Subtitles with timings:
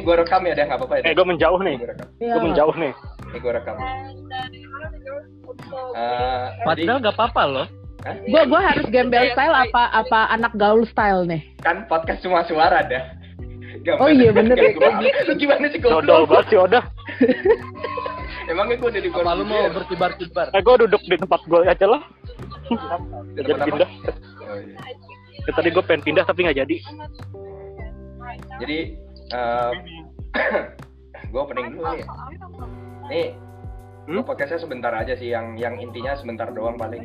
[0.00, 1.04] ini gue rekam ya, deh nggak apa-apa ya.
[1.04, 1.76] Eh, gue menjauh nih.
[1.76, 2.08] Gue rekam.
[2.16, 2.32] Iya.
[2.32, 2.96] Gue menjauh nih.
[3.28, 3.76] Ini gue rekam.
[3.76, 3.84] Eh,
[6.56, 7.68] jadi Padahal gak apa-apa loh.
[8.00, 8.16] Hah?
[8.16, 11.44] Gue gua harus gembel style apa apa anak gaul style nih.
[11.60, 13.12] kan podcast cuma suara dah.
[13.84, 14.56] Gambar Oh iya, bener.
[15.28, 16.32] Lu gimana sih Dodol goblok?
[16.32, 16.80] banget sih udah.
[18.48, 20.48] Emangnya gue udah di Apa lu mau berkibar-kibar?
[20.56, 22.00] Eh, gue duduk di tempat gue aja lah.
[23.36, 23.84] Di Jadi pindah.
[24.48, 24.80] Oh, iya.
[25.44, 26.80] Ya, tadi gue pengen pindah tapi nggak jadi.
[28.64, 28.96] Jadi
[29.30, 29.72] eh
[31.30, 32.04] gue opening dulu nih.
[33.08, 33.28] Nih,
[34.08, 34.26] Hmm?
[34.26, 37.04] podcastnya sebentar aja sih, yang yang intinya sebentar doang paling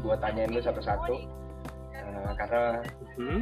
[0.00, 1.14] gue tanyain lu satu-satu.
[1.92, 2.80] Eh, karena
[3.18, 3.40] Hmm?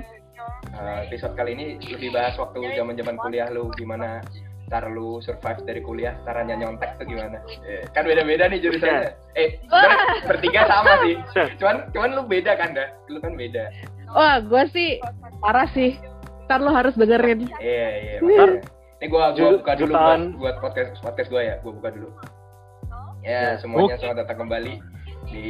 [0.75, 4.19] eh, episode kali ini lebih bahas waktu zaman-zaman kuliah lu gimana
[4.66, 7.39] cara lu survive dari kuliah, caranya nyontek tuh gimana?
[7.62, 9.14] Eh, kan beda-beda nih jurusannya.
[9.37, 9.62] Eh,
[10.27, 11.14] bertiga sama sih.
[11.61, 12.89] Cuman cuman lu beda kan, dah?
[13.06, 13.70] Lu kan beda.
[14.11, 14.98] Wah, gue sih
[15.39, 15.95] parah sih.
[16.45, 17.48] Ntar lo harus dengerin.
[17.56, 18.17] Iya, iya.
[18.20, 18.61] makanya.
[19.00, 21.55] Ini gua gua Ju- buka dulu buat, buat podcast podcast gua ya.
[21.64, 22.09] Gua buka dulu.
[23.25, 24.84] Ya, semuanya selamat datang kembali
[25.33, 25.48] di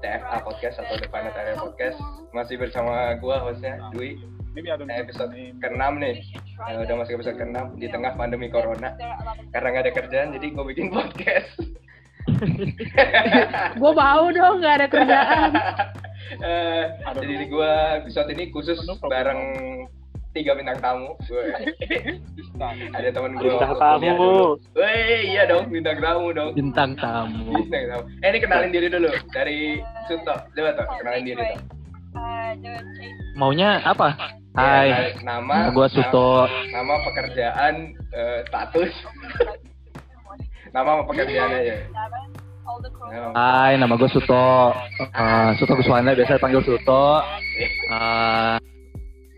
[0.00, 2.00] TFA Podcast atau The Planet Area Podcast.
[2.32, 4.16] Masih bersama gua hostnya Dwi.
[4.56, 5.60] Know episode the name.
[5.60, 6.16] ke-6 nih.
[6.72, 8.96] Eh, udah masuk episode ke-6 di tengah pandemi corona.
[9.52, 11.60] Karena nggak ada kerjaan jadi gua bikin podcast.
[13.80, 15.50] Gue mau dong, gak ada kerjaan.
[16.26, 16.82] Eh,
[17.22, 19.40] jadi ini gua episode ini khusus bareng
[20.36, 21.16] tiga bintang tamu.
[21.24, 21.48] Gue
[22.96, 23.48] ada teman gue.
[23.48, 24.60] Bintang tamu.
[24.76, 26.52] Woi, iya dong bintang tamu dong.
[26.52, 27.56] Bintang tamu.
[27.56, 28.04] Bintang tamu.
[28.20, 30.36] Eh ini kenalin diri dulu dari Suto.
[30.52, 31.60] Coba tuh kenalin diri tuh.
[33.36, 34.16] Maunya apa?
[34.56, 35.68] Ya, Hai, nama.
[35.68, 36.48] gua Suto.
[36.72, 38.92] Nama, pekerjaan, eh, status.
[40.76, 41.76] nama sama pekerjaan aja.
[41.92, 42.35] Nama.
[43.32, 44.72] Hai, nama gue Suto.
[45.00, 47.22] Eh, Suto Guswana biasa panggil Suto.
[47.90, 48.56] Eh,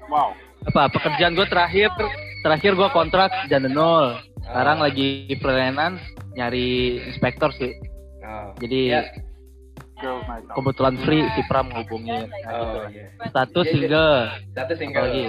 [0.09, 0.33] Wow.
[0.65, 1.93] apa pekerjaan gue terakhir
[2.41, 4.17] terakhir gue kontrak Jandenol.
[4.41, 4.85] Sekarang Oh.
[4.89, 6.01] lagi freelance
[6.33, 7.77] nyari inspektor sih.
[8.25, 8.53] Oh.
[8.59, 9.03] Jadi Ya.
[10.55, 12.31] Kebetulan free si Pram ngubungin.
[12.47, 12.79] Nah, gitu.
[12.79, 12.87] Oh.
[13.27, 13.81] Status Iya, iya.
[13.83, 14.15] single.
[14.55, 15.03] Status single.
[15.03, 15.25] Apalagi?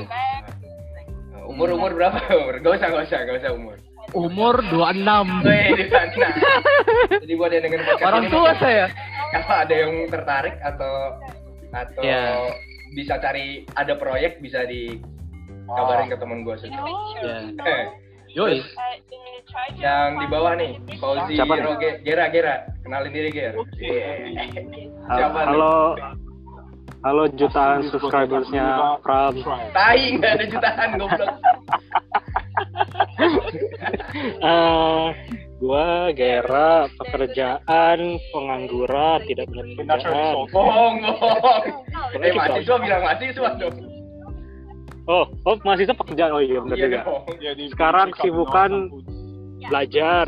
[1.49, 2.17] Umur umur berapa?
[2.61, 3.75] Gak usah gak usah gak usah umur.
[4.11, 5.45] Umur 26.
[5.45, 6.27] Wih, di sana.
[7.21, 8.85] Jadi buat yang denger podcast Orang ini tua mungkin saya.
[9.29, 10.93] Kalau ada yang tertarik atau
[11.69, 12.49] atau Iya.
[12.97, 16.73] bisa cari ada proyek bisa dikabarin ke temen gue sih.
[16.73, 16.81] Ya.
[17.61, 17.83] Eh,
[18.33, 18.65] Yoi.
[19.77, 21.65] yang di bawah nih, Fauzi Siapa nih?
[21.65, 23.53] Roge, Gera Gera, kenalin diri Ger.
[25.05, 25.53] Siapa nih?
[25.53, 25.97] Halo,
[27.01, 29.33] halo jutaan subscribersnya Pram.
[29.73, 31.33] Tai nggak ada jutaan goblok.
[34.39, 35.07] Eh,
[35.61, 37.99] gua Gera, pekerjaan,
[38.33, 40.35] pengangguran, tidak punya pekerjaan.
[40.49, 41.63] Bohong, bohong.
[42.19, 43.77] Eh mahasiswa bilang mahasiswa dong.
[45.09, 46.31] Oh, oh mahasiswa pekerjaan.
[46.33, 46.99] Oh iya benar Iya juga.
[47.05, 47.23] dong.
[47.73, 48.71] Sekarang kesibukan
[49.67, 50.25] belajar.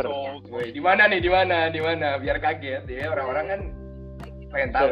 [0.51, 1.19] Woi, di mana nih?
[1.23, 1.71] Di mana?
[1.71, 2.19] Di mana?
[2.19, 3.61] Biar kaget ya orang-orang kan
[4.51, 4.89] pengen tahu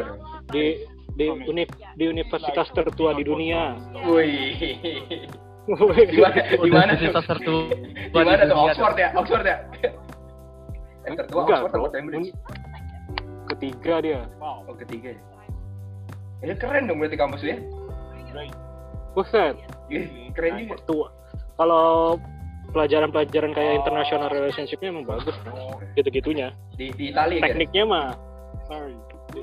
[0.50, 0.80] di
[1.20, 1.68] di uni,
[2.00, 3.76] di universitas tertua di dunia.
[4.08, 4.56] Wih.
[5.68, 6.40] Di mana?
[6.56, 6.92] Di mana?
[6.96, 7.04] tuh?
[7.04, 7.68] Universitas tertua
[8.08, 8.56] Di mana di tuh?
[8.64, 9.08] Oxford ya?
[9.14, 9.56] Oxford ya?
[11.04, 11.92] Eh, tertua Enggak, Oxford atau.
[11.92, 12.30] Cambridge?
[13.50, 14.20] Ketiga dia.
[14.40, 15.22] Oh, ketiga ya?
[16.40, 17.60] Ya keren dong berarti kampus ya?
[19.12, 19.58] Buset,
[20.38, 20.76] keren juga.
[20.86, 21.08] tua.
[21.58, 22.16] Kalau
[22.70, 25.34] pelajaran-pelajaran kayak international relationship-nya emang bagus.
[25.98, 26.54] Gitu-gitunya.
[26.78, 27.52] Di, di Italia kan?
[27.52, 28.06] Tekniknya mah
[28.70, 28.94] Sorry.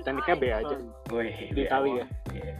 [0.01, 0.75] tekniknya B aja.
[1.51, 2.03] Di Italia.
[2.31, 2.53] Iya.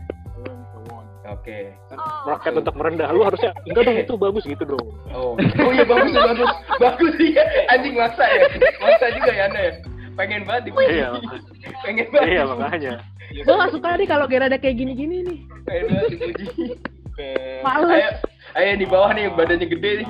[1.27, 1.75] Oke.
[2.23, 3.09] Merakyat untuk merendah.
[3.11, 4.87] Lu harusnya enggak dong itu bagus gitu dong.
[5.11, 6.51] Oh, oh iya bagus bagus,
[6.83, 7.43] bagus iya.
[7.71, 8.47] Anjing maksa ya,
[8.79, 9.73] maksa juga ya anda ya.
[10.17, 10.93] Pengen banget dipuji.
[10.97, 11.07] Iya.
[11.85, 12.29] Pengen banget.
[12.31, 12.93] Iya makanya.
[13.27, 15.39] Gue gak suka nih kalau Gera ada kayak gini-gini nih.
[15.67, 16.45] Pengen banget dipuji.
[17.61, 17.91] Males.
[17.91, 18.09] Ayo,
[18.55, 20.09] ayo di bawah nih badannya gede nih.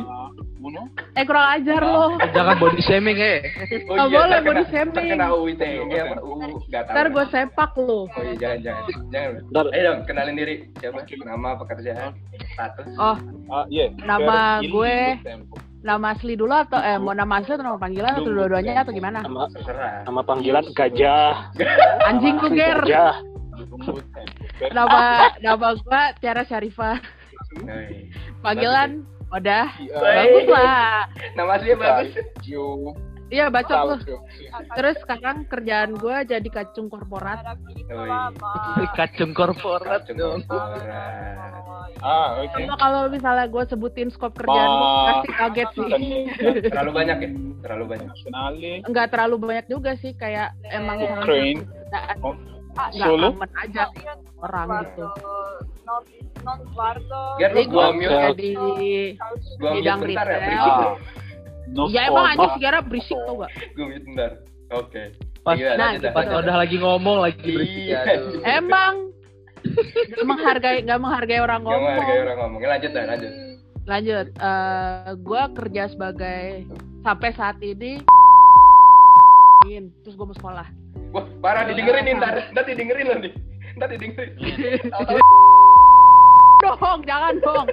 [0.68, 0.84] Uno.
[1.16, 2.20] Eh kurang ajar lo.
[2.20, 3.38] Jangan body shaming eh.
[3.90, 4.94] Oh Nggak boleh terkena- body shaming.
[4.94, 6.16] Terkena UU ITE apa?
[6.20, 6.34] UU
[6.68, 6.94] nggak tahu.
[6.94, 8.00] Ntar gue sepak lo.
[8.06, 9.32] Oh iya jangan jangan jangan.
[9.48, 9.66] Ntar.
[9.72, 11.00] Ayo dong kenalin diri siapa?
[11.08, 12.12] Nama pekerjaan
[12.52, 12.88] status.
[12.96, 13.88] Oh, Uh, yeah.
[13.98, 14.96] Nama gue
[15.80, 19.24] nama asli dulu atau eh mau nama asli atau nama panggilan atau dua-duanya atau gimana?
[19.24, 20.04] Nama Terserah.
[20.04, 21.56] nama panggilan gajah.
[22.12, 22.84] Anjing lu Ger.
[22.84, 23.16] Gajah.
[24.68, 25.00] Nama
[25.40, 27.00] nama gue Tiara Syarifah.
[28.38, 31.04] Panggilan udah Uh, bagus lah.
[31.34, 32.12] Nama aslinya bagus.
[33.28, 34.24] Iya bacot tuh.
[34.72, 37.44] Terus sekarang kerjaan gue jadi kacung korporat.
[38.94, 40.40] Kacung korporat Kacung dong.
[40.42, 41.52] korporat.
[41.98, 42.56] Ah, oke.
[42.56, 45.92] Cuma kalau misalnya gue sebutin skop kerjaan gue pasti kaget sih.
[46.70, 47.30] Terlalu banyak ya?
[47.60, 48.10] Terlalu banyak.
[48.86, 51.68] Enggak terlalu banyak juga sih kayak emang Crane.
[51.68, 52.36] kerjaan Oh,
[52.94, 53.34] solo.
[53.34, 53.90] aman aja
[54.38, 55.06] orang gitu.
[55.88, 58.30] Ger, lu Jadi gua gue mute, ya.
[58.32, 60.48] di gua mute bidang bentar ya, retail.
[60.48, 60.90] berisik lu.
[61.68, 63.52] No Ya emang anjing segera berisik tau gak?
[63.74, 64.32] Gua mute bentar.
[64.70, 65.02] Oke.
[65.42, 66.58] Pas- Iya, Nah, dah, Pas udah dah.
[66.58, 67.84] lagi ngomong lagi berisik.
[67.88, 68.00] Iya.
[68.06, 68.42] Aduh.
[68.44, 68.94] Emang
[70.12, 72.24] gak menghargai gak menghargai orang Gak menghargai ngomong.
[72.24, 72.60] orang ngomong.
[72.62, 73.32] Lanjut dah, lanjut.
[73.86, 76.44] Lanjut, eh gue kerja sebagai
[77.02, 78.04] sampai saat ini
[80.00, 80.68] terus gue mau sekolah.
[81.10, 82.36] Wah, parah didengerin nih ntar.
[82.52, 83.34] Ntar didengerin loh nih.
[83.76, 84.32] Ntar didengerin.
[86.58, 87.68] Dong, jangan dong.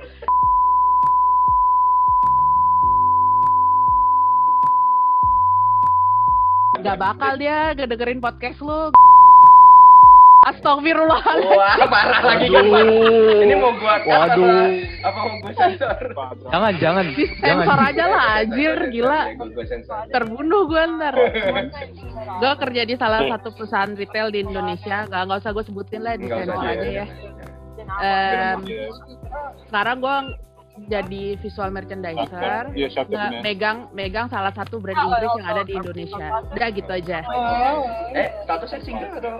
[6.84, 8.92] Gak bakal dia ngedengerin podcast lu.
[10.44, 11.56] Astagfirullahaladzim.
[11.56, 12.68] Wah, parah lagi kan.
[13.40, 14.68] Ini mau gua cut apa, Waduh.
[15.00, 15.96] apa mau gua sensor?
[16.52, 17.04] Jangan, jangan.
[17.08, 17.64] Di jangan.
[17.64, 19.08] sensor aja lah, anjir, gila.
[19.08, 20.04] Ya, gua, gua sensor.
[20.12, 21.14] Terbunuh gue ntar.
[22.44, 25.08] gue kerja di salah satu perusahaan retail di Indonesia.
[25.08, 27.06] Gak, nggak usah gue sebutin lah di sensor aja ya.
[27.96, 28.58] Em,
[29.66, 30.16] sekarang gue
[30.84, 32.66] jadi visual merchandiser.
[32.72, 33.42] Iya, siapa Nggak, bener?
[33.42, 36.26] megang megang salah satu brand Inggris yang ada di Indonesia.
[36.50, 37.18] Udah gitu aja.
[38.12, 39.34] Eh, statusnya single atau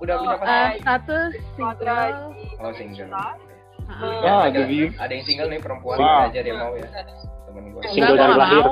[0.00, 0.70] udah punya Eh, pasangan?
[0.76, 2.14] status single.
[2.58, 3.08] Oh, single.
[3.90, 4.18] Heeh.
[4.18, 6.26] Ya, Ah, ada, yang single nih perempuan Wow.
[6.26, 6.86] aja dia mau ya.
[7.44, 7.80] Temen gua.
[7.80, 8.64] Enggak, Single gue dari lahir.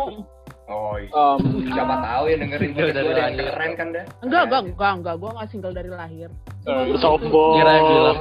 [0.69, 1.10] Oh, iya.
[1.10, 3.46] Um, siapa tahu ya dengerin podcast dari lahir.
[3.48, 4.04] keren kan dah.
[4.20, 5.14] Enggak, enggak, enggak, enggak.
[5.16, 6.28] Gue gak single dari lahir.
[6.60, 6.92] sorry.
[6.98, 7.54] Sombong.
[7.56, 8.19] Kira yang bilang.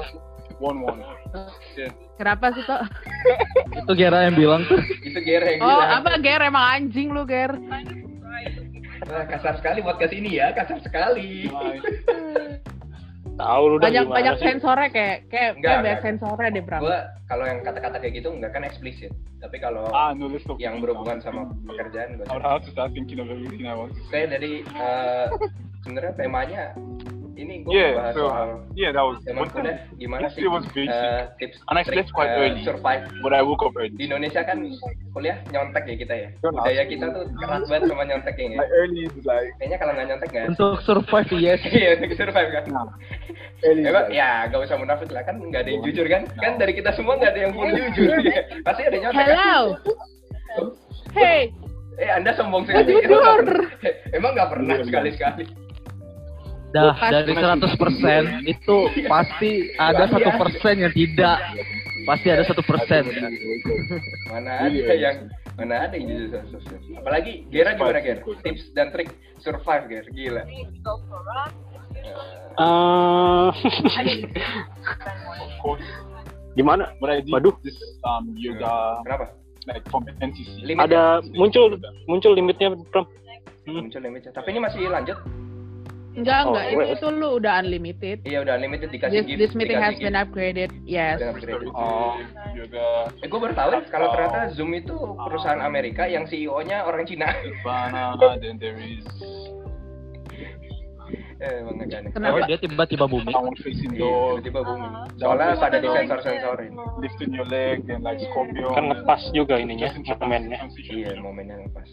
[0.58, 1.00] One one.
[2.18, 2.82] Kenapa sih, Tok?
[3.78, 4.82] Itu Gera yang bilang tuh.
[5.06, 6.02] Itu Gere yang Oh, bilang.
[6.02, 6.42] apa, Ger?
[6.42, 7.54] Emang anjing lu, Ger.
[9.06, 11.46] Kasar sekali podcast ini ya, kasar sekali.
[13.38, 14.50] Tahu lu Banyak banyak sih?
[14.50, 16.82] sensornya kayak kayak Enggak, kayak banyak sensornya deh, Bram.
[16.82, 17.00] Gua
[17.30, 19.14] kalau yang kata-kata kayak gitu enggak kan eksplisit.
[19.38, 20.58] Tapi kalau Ah, no, let's stop.
[20.58, 24.26] yang berhubungan sama pekerjaan gua have to start thinking of everything I want to say.
[24.26, 25.26] Oke, jadi eh,
[25.86, 26.64] sebenarnya temanya
[27.38, 29.22] ini gue Yeah, bahas so soal yeah, that was.
[29.22, 30.90] zaman kuliah gimana sih was basic.
[30.90, 32.62] eh, tips And I trik, slept quite eh, early.
[32.64, 33.94] survive but I woke up early.
[33.94, 34.58] di Indonesia kan
[35.12, 38.74] kuliah nyontek ya kita ya Don't budaya kita tuh keras banget sama nyonteknya ya Like
[38.74, 41.62] early is like kayaknya kalau nggak nyontek nggak Untuk survive yes.
[41.64, 42.90] iya untuk survive kan nah.
[43.60, 46.74] Early like, ya gak usah munafik lah kan nggak ada yang jujur kan kan dari
[46.74, 48.18] kita semua nggak ada yang full jujur
[48.62, 49.30] pasti ada nyontek kan?
[49.30, 49.60] Hello.
[51.14, 51.50] Hey,
[51.96, 53.46] eh anda sombong sekali Jujur.
[54.10, 55.67] Emang nggak pernah- emang
[56.78, 57.14] Dah Pasti.
[57.14, 61.38] dari 100% itu pasti ada satu persen yang tidak.
[62.06, 63.04] Pasti ada satu persen.
[64.30, 65.18] mana ada yang
[65.58, 66.38] mana ada yang jujur
[66.96, 69.10] apalagi Gera gimana Ger tips dan trik
[69.42, 70.44] survive Ger gila
[72.58, 73.48] Eh,
[75.60, 75.82] course.
[76.58, 76.94] gimana?
[76.98, 77.54] But I did Waduh.
[77.62, 79.34] this um yoga kenapa
[79.66, 80.64] like from NCC.
[80.64, 81.76] limit Ada muncul
[82.06, 82.72] muncul limitnya.
[82.72, 83.84] Hmm.
[83.84, 85.18] muncul limitnya tapi ini masih lanjut
[86.18, 86.88] enggak Oh, enggak wait.
[86.90, 88.18] itu tuh lu udah unlimited.
[88.26, 90.70] iya udah unlimited dikasih This gift this meeting has been upgraded.
[90.84, 91.22] Yes.
[91.22, 91.70] Upgraded.
[91.72, 92.18] Oh.
[92.58, 93.14] Yoga.
[93.22, 97.30] Eh, gue baru tahu ya, kalau ternyata Zoom itu perusahaan Amerika yang CEO-nya orang Cina.
[98.42, 99.06] Then there is
[101.38, 101.62] eh.
[102.12, 102.50] Kenapa?
[102.50, 103.30] Dia tiba-tiba booming.
[103.62, 104.94] facing Iya, tiba-tiba booming.
[105.22, 106.74] Soalnya pada disensor-sensorin.
[106.98, 108.74] lifting your leg, then like scorpion.
[108.74, 110.66] Kan ngepas juga ininya, momennya.
[110.90, 111.86] Iya, momennya pas.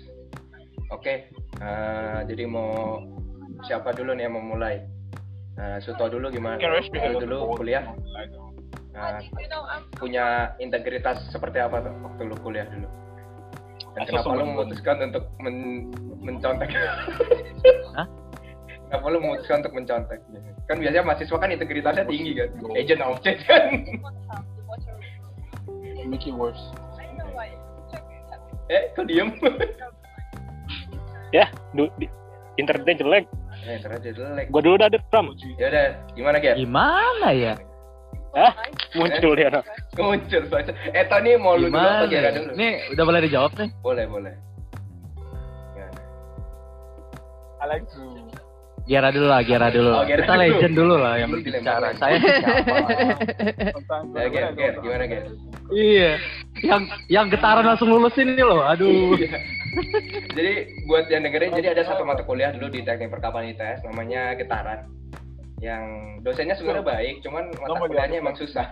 [0.92, 1.28] Oke,
[1.60, 3.00] eh, jadi mau
[3.64, 4.84] siapa dulu nih yang mau mulai?
[5.54, 6.58] Eh, Suto dulu gimana?
[6.58, 8.34] Ahead dulu kuliah Like,
[8.94, 9.22] eh,
[9.98, 12.88] punya integritas seperti apa tuh waktu lu kuliah dulu?
[13.94, 16.70] Dan kenapa lu memutuskan untuk men mencontek?
[17.98, 18.06] Hah?
[18.90, 20.18] Kenapa lu memutuskan untuk mencontek?
[20.66, 23.70] Kan biasanya mahasiswa kan integritasnya tinggi kan, agent of change kan.
[26.04, 26.60] it worse.
[28.70, 29.34] eh, kok diem?
[31.34, 32.06] Ya, du, di,
[32.62, 33.26] internetnya jelek.
[33.66, 33.78] Eh,
[34.12, 34.46] jelek.
[34.52, 35.32] Gua dulu udah ada, Pram.
[35.56, 36.54] Ya udah, gimana Ger?
[36.56, 37.54] Gimana ya?
[38.34, 38.52] Hah?
[38.98, 39.48] Muncul dia.
[39.48, 39.62] no.
[40.10, 40.74] Muncul soalnya.
[40.90, 42.10] Eh, Tony mau lu dulu apa Gimana?
[42.10, 42.32] Gera ya?
[42.34, 42.50] dulu?
[42.58, 43.68] Nih udah boleh dijawab nih.
[43.78, 44.34] Boleh, boleh.
[45.74, 46.00] Gimana?
[47.62, 48.02] I like to.
[48.84, 49.90] Gera dulu lah, Gera dulu.
[49.96, 50.42] Oh, Gera Kita dulu.
[50.44, 51.88] legend dulu lah yang berbicara.
[51.96, 52.90] Saya siapa?
[54.12, 55.22] Ya, Ger, Ger, gimana Ger?
[55.72, 56.10] iya.
[56.60, 58.60] Yang yang getaran langsung lulus ini loh.
[58.60, 59.16] Aduh.
[59.74, 60.20] Iya.
[60.34, 60.54] jadi
[60.86, 64.86] buat yang dengerin, jadi ada satu mata kuliah dulu di teknik perkapalan ITS namanya getaran.
[65.58, 65.82] Yang
[66.22, 68.70] dosennya sebenarnya baik, cuman mata kuliahnya emang susah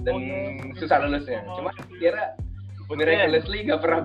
[0.00, 0.14] dan
[0.80, 1.44] susah lulusnya.
[1.56, 1.70] Cuma
[2.00, 2.34] kira
[2.90, 4.00] miraculously gak pernah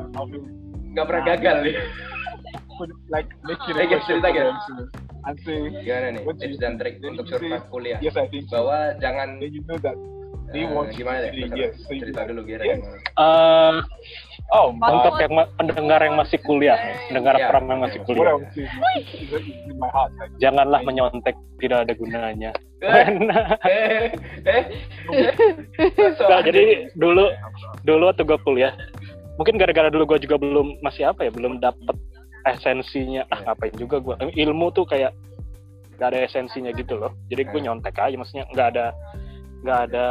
[0.96, 1.76] gak pernah gagal nih.
[2.76, 4.52] put like make Ger, question cerita,
[5.48, 8.00] say Gimana nih tips you- dan trik untuk you survive kuliah?
[8.04, 8.68] Yes, I think so.
[8.68, 9.96] Bahwa jangan Then you know that
[10.52, 11.34] they want gimana deh?
[11.34, 11.80] you yes.
[11.88, 12.84] You Cerita like, dulu Gera yes.
[14.54, 17.50] Oh, untuk yang pendengar yang masih kuliah, nih, pendengar Iya.
[17.50, 18.38] pram yang masih kuliah,
[20.38, 22.52] janganlah menyontek, tidak ada gunanya.
[22.86, 23.08] Eh,
[23.66, 24.06] eh,
[24.46, 24.64] eh.
[25.98, 27.34] Nggak, jadi dulu
[27.82, 28.74] dulu waktu gue kuliah,
[29.42, 31.98] mungkin gara-gara dulu gue juga belum masih apa ya, belum dapet
[32.46, 33.26] esensinya.
[33.34, 34.14] Ah ngapain juga gue
[34.46, 35.10] ilmu tuh kayak
[35.98, 37.18] nggak ada esensinya gitu loh.
[37.34, 37.82] Jadi gue Hmm.
[37.82, 38.86] nyontek aja, maksudnya nggak ada
[39.66, 40.08] nggak ada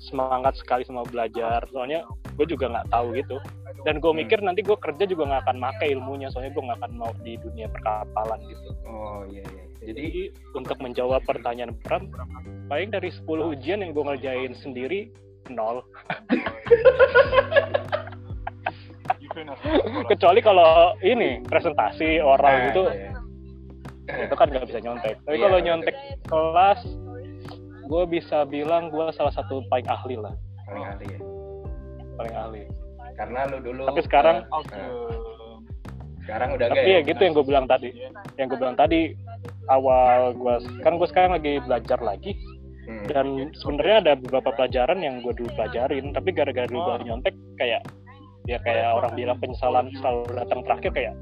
[0.00, 1.60] semangat sekali sama belajar.
[1.68, 3.36] Soalnya gue juga nggak tahu gitu.
[3.82, 4.18] Dan gue Hmm.
[4.18, 7.36] mikir nanti gue kerja juga nggak akan make ilmunya, soalnya gue nggak akan mau di
[7.36, 8.68] dunia perkapalan gitu.
[8.84, 9.64] Oh iya iya.
[9.86, 10.06] Jadi Jadi
[10.52, 12.10] untuk menjawab pertanyaan Pram,
[12.66, 15.14] paling dari 10 ujian yang gue ngerjain sendiri
[15.48, 15.80] nol.
[20.08, 23.12] Kecuali kalau ini presentasi oral Nah, gitu, iya.
[24.24, 25.14] itu kan nggak bisa nyontek.
[25.22, 26.80] Tapi Iya, kalau nyontek kelas,
[27.84, 30.32] gue bisa bilang gue salah satu paling ahli lah,
[30.64, 31.18] paling ahli ya.
[32.16, 32.62] Paling ahli.
[33.16, 34.82] Karena lu dulu Tapi sekarang- the
[36.26, 36.98] sekarang udah Tapi ya?
[36.98, 37.88] ya gitu yang gue bilang tadi,
[38.34, 39.14] yang gue bilang tadi
[39.70, 42.34] awal gue kan gue sekarang lagi belajar lagi.
[42.86, 43.02] Hmm.
[43.10, 47.82] dan sebenarnya ada beberapa pelajaran yang gue dulu pelajarin tapi gara-gara dulu gue nyontek kayak
[48.46, 51.14] ya kayak orang bilang penyesalan selalu datang terakhir kayak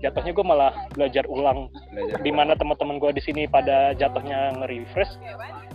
[0.00, 5.12] jatuhnya gue malah belajar ulang Belajar di mana teman-teman gue di sini pada jatuhnya nge-refresh.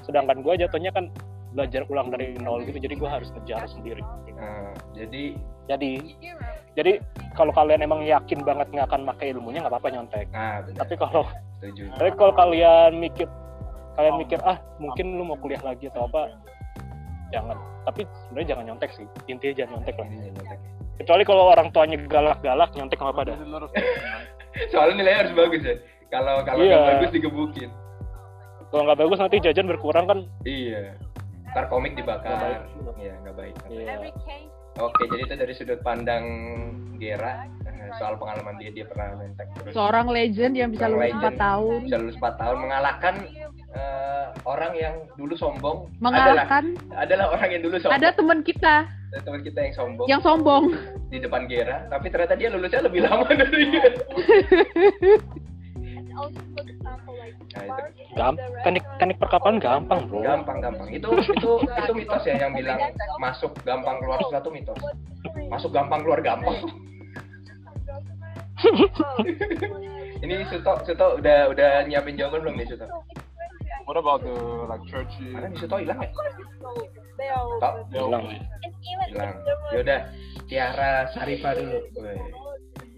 [0.10, 1.14] Sedangkan gue jatuhnya kan
[1.58, 4.06] belajar ulang dari nol gitu jadi gue harus ngejar sendiri
[4.38, 5.34] Nah, jadi
[5.66, 5.92] jadi
[6.78, 7.02] jadi
[7.34, 11.26] kalau kalian emang yakin banget nggak akan pakai ilmunya nggak apa-apa nyontek nah tapi kalau
[11.58, 11.90] setuju.
[11.98, 13.26] tapi kalau kalian mikir
[13.98, 16.38] kalian mikir ah mungkin lu mau kuliah lagi atau apa
[17.34, 20.08] jangan tapi sebenarnya jangan nyontek sih intinya jangan nyontek lah
[21.02, 24.22] kecuali kalau orang tuanya galak-galak nyontek nggak apa dah there's a lot of things, man.
[24.70, 25.76] Soalnya nilainya harus bagus ya.
[26.10, 26.74] Kalau kalau Iya.
[26.74, 27.70] nggak bagus digebukin.
[28.68, 30.94] kalau nggak bagus nanti jajan berkurang kan Iya.
[31.48, 32.36] Ntar komik dibakar.
[32.36, 33.54] Nggak Iya, nggak baik.
[33.68, 33.96] Iya.
[34.78, 36.26] Oke, jadi itu dari sudut pandang
[36.98, 41.18] Gera eh, soal pengalaman dia dia pernah mentek terus Seorang legend yang bisa lulus 4
[41.18, 41.38] legend.
[41.40, 41.80] tahun.
[41.82, 43.14] bisa lulus 4 tahun mengalahkan
[43.72, 48.76] eh, orang yang dulu sombong Mengalahkan adalah, adalah orang yang dulu sombong ada teman kita
[48.86, 50.64] Ada teman kita yang sombong yang sombong.
[51.08, 53.90] di depan Gera tapi ternyata dia lulusnya lebih lama dari dia
[57.56, 58.14] nah, itu.
[58.16, 60.20] Gampang teknik teknik perkapalan gampang bro.
[60.22, 60.88] Gampang gampang.
[60.92, 62.80] Itu itu itu mitos ya yang bilang
[63.20, 64.80] masuk gampang keluar susah itu mitos.
[65.52, 66.58] Masuk gampang keluar gampang.
[70.18, 72.90] Ini Suto Suto udah udah nyiapin jawaban belum nih Suto?
[73.86, 74.34] What about the
[74.68, 75.30] like churches?
[75.30, 76.10] mana nih Suto hilang ya?
[77.62, 78.24] Tok bilang
[78.82, 79.32] hilang.
[79.74, 80.00] Yaudah
[80.50, 81.80] Tiara Sarifa dulu.
[82.02, 82.18] Weh.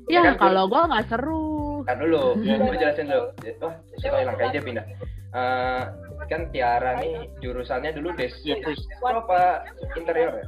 [0.09, 1.68] Ya kalau gua nggak seru.
[1.85, 3.23] Kan dulu gue jelasin dulu
[3.63, 4.85] wah Suto hilang kayaknya dia pindah
[5.29, 5.83] Eh,
[6.25, 9.61] kan Tiara nih jurusannya dulu des Yeah, first, apa
[9.93, 10.45] interior ya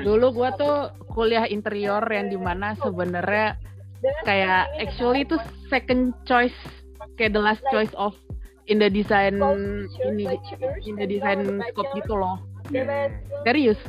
[0.00, 3.60] Dulu gua tuh kuliah interior yang di mana sebenarnya
[4.24, 5.36] kayak actually itu
[5.68, 6.56] second choice
[7.20, 8.16] kayak the last choice of
[8.72, 9.36] in the design
[10.00, 10.32] ini
[10.88, 12.40] in the design scope gitu loh.
[13.44, 13.80] Serius.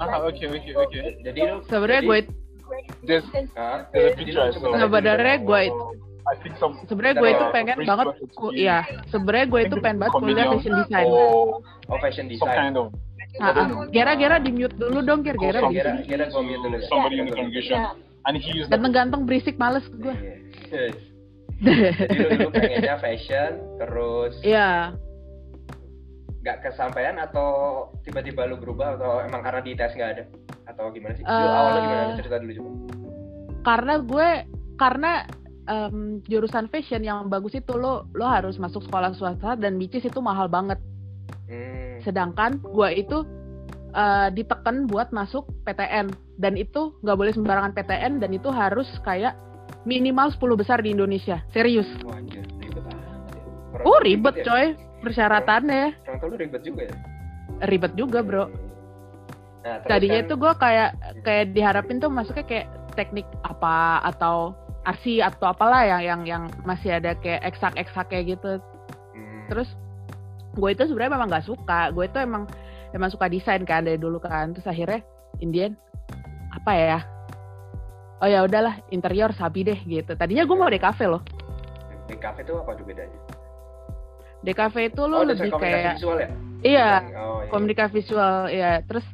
[0.00, 1.20] ah, okay, okay, okay.
[1.20, 2.20] jadi lu Sebenarnya gue
[3.00, 3.88] There's, Hah?
[3.90, 4.50] there's a picture saw.
[4.50, 5.84] aja Sebenarnya gue itu
[6.20, 6.76] I think some.
[6.84, 10.46] sebenarnya gue itu Oh, pengen banget ku, iya be- sebenarnya gue itu pengen banget kuliah
[10.46, 11.06] fashion design.
[11.08, 12.86] Or oh fashion design kind of.
[13.38, 13.66] Ah.
[13.88, 15.72] Gera-gera di mute dulu dong, Gera-gera Kosong.
[15.72, 16.02] di sini.
[16.04, 17.78] gue mute dulu ya Somebody in the congregation,
[18.26, 20.14] and he used like, Ganteng-ganteng berisik males gue.
[20.68, 20.90] Iya.
[21.60, 24.96] jadi lu dulu pengennya fashion terus Iya,
[26.40, 30.24] nggak kesampaian atau tiba-tiba lu berubah atau emang karena di tes nggak ada
[30.72, 31.24] atau gimana sih?
[31.24, 32.70] Eh, awalnya gimana cerita dulu coba.
[33.60, 34.28] karena gue
[34.80, 35.12] karena
[35.68, 40.04] em, jurusan fashion yang bagus itu lo lo harus masuk sekolah swasta dan which is
[40.08, 40.80] itu mahal banget.
[41.44, 42.00] Hmm.
[42.00, 43.20] Sedangkan gue itu
[43.92, 46.08] eh, diteken buat masuk PTN
[46.40, 49.36] dan itu nggak boleh sembarangan PTN dan itu harus kayak
[49.84, 51.44] minimal 10 besar di Indonesia.
[51.52, 51.88] Serius.
[52.08, 52.96] Anjir, ribet ya.
[53.84, 54.44] Oh ribet ya?
[54.48, 54.66] coy
[55.00, 55.84] persyaratannya.
[56.06, 56.94] Orang tua lu ribet juga ya?
[57.66, 58.44] Ribet juga bro.
[59.60, 60.90] Nah, Tadinya kan- itu gue kayak
[61.20, 62.66] kayak diharapin tuh masuknya kayak
[62.96, 64.56] teknik apa atau
[64.88, 68.56] arsi atau apalah yang yang yang masih ada kayak eksak-eksak kayak gitu.
[69.12, 69.44] Hmm.
[69.52, 69.68] Terus
[70.56, 71.92] gue itu sebenarnya memang nggak suka.
[71.92, 72.48] Gue itu emang
[72.96, 74.56] emang suka desain kan dari dulu kan.
[74.56, 75.04] Terus akhirnya
[75.44, 75.76] Indian
[76.56, 76.98] apa ya?
[78.20, 80.16] Oh ya udahlah interior sabi deh gitu.
[80.16, 81.22] Tadinya gue mau DKV loh.
[82.10, 83.14] di kafe tuh apa tuh bedanya?
[84.40, 86.28] DKV itu lo oh, lebih komunikasi kayak visual ya?
[86.64, 87.48] iya Oh, iya.
[87.52, 89.06] komunikasi visual ya terus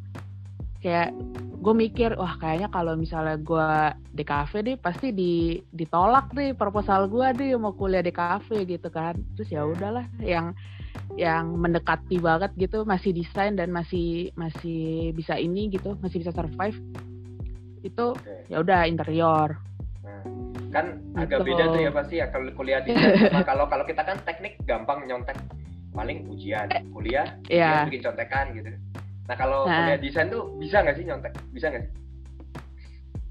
[0.82, 1.10] kayak
[1.56, 3.70] gue mikir wah kayaknya kalau misalnya gue
[4.14, 8.86] di kafe deh pasti di ditolak deh proposal gue deh mau kuliah di kafe gitu
[8.86, 10.54] kan terus ya udahlah yang
[11.18, 16.78] yang mendekati banget gitu masih desain dan masih masih bisa ini gitu masih bisa survive
[17.82, 18.14] itu
[18.46, 19.58] ya udah interior
[20.06, 20.22] Nah,
[20.76, 24.60] kan agak beda tuh ya pasti ya kalau kuliah sama kalau kalau kita kan teknik
[24.62, 25.36] gampang nyontek.
[25.90, 28.68] Paling ujian kuliah ujian bikin contekan gitu.
[29.24, 29.88] Nah kalau Nah.
[29.88, 31.32] kuliah desain tuh bisa nggak sih nyontek?
[31.50, 31.92] Bisa nggak sih?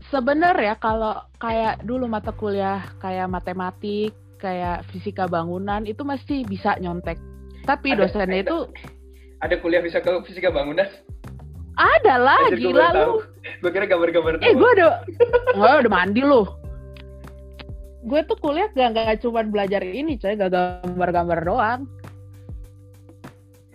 [0.06, 7.18] Sebenarnya kalau kayak dulu mata kuliah kayak matematik kayak fisika bangunan itu masih bisa nyontek.
[7.64, 8.58] Tapi Ada- dosennya ada- itu
[9.38, 10.86] ada kuliah bisa ke fisika bangunan?
[11.76, 13.20] Ada lah gila lu.
[13.62, 15.06] gue kira gambar-gambar eh gue udah
[15.54, 16.50] gue udah mandi lu
[18.06, 20.34] gue tuh kuliah gak gak cuma belajar ini coy.
[20.34, 21.82] Gak gambar-gambar doang.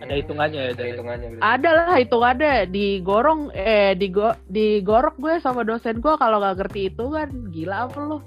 [0.01, 1.43] Ada hitungannya ya, ada dari- hitungannya berarti.
[1.45, 2.53] ada lah hitungannya.
[2.67, 7.99] Digorong eh digo digorok gue sama dosen gue kalau gak ngerti itu kan gila apa
[8.01, 8.17] lu?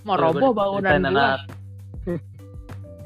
[0.00, 0.96] Mau Ya, roboh bangunan.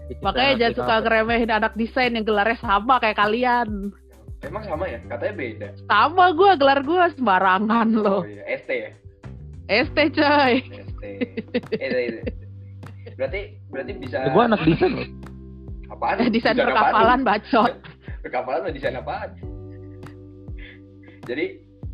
[0.06, 3.90] Bikin makanya jangan di suka ngeremehin anak desain yang gelarnya sama kayak kalian.
[4.44, 5.00] Emang sama ya?
[5.08, 5.68] Katanya beda.
[5.88, 8.90] Sama gue gelar gue sembarangan oh loh iya ST ya?
[9.66, 10.54] ST coy.
[10.62, 12.20] ST itu itu
[13.14, 15.08] berarti berarti bisa gua anak desain loh.
[15.88, 16.16] apaan?
[16.18, 16.66] Eh, desain apaan?
[16.66, 17.73] perkapalan bacot.
[18.25, 19.30] Perkapalan mah desain apaan?
[21.25, 21.44] Jadi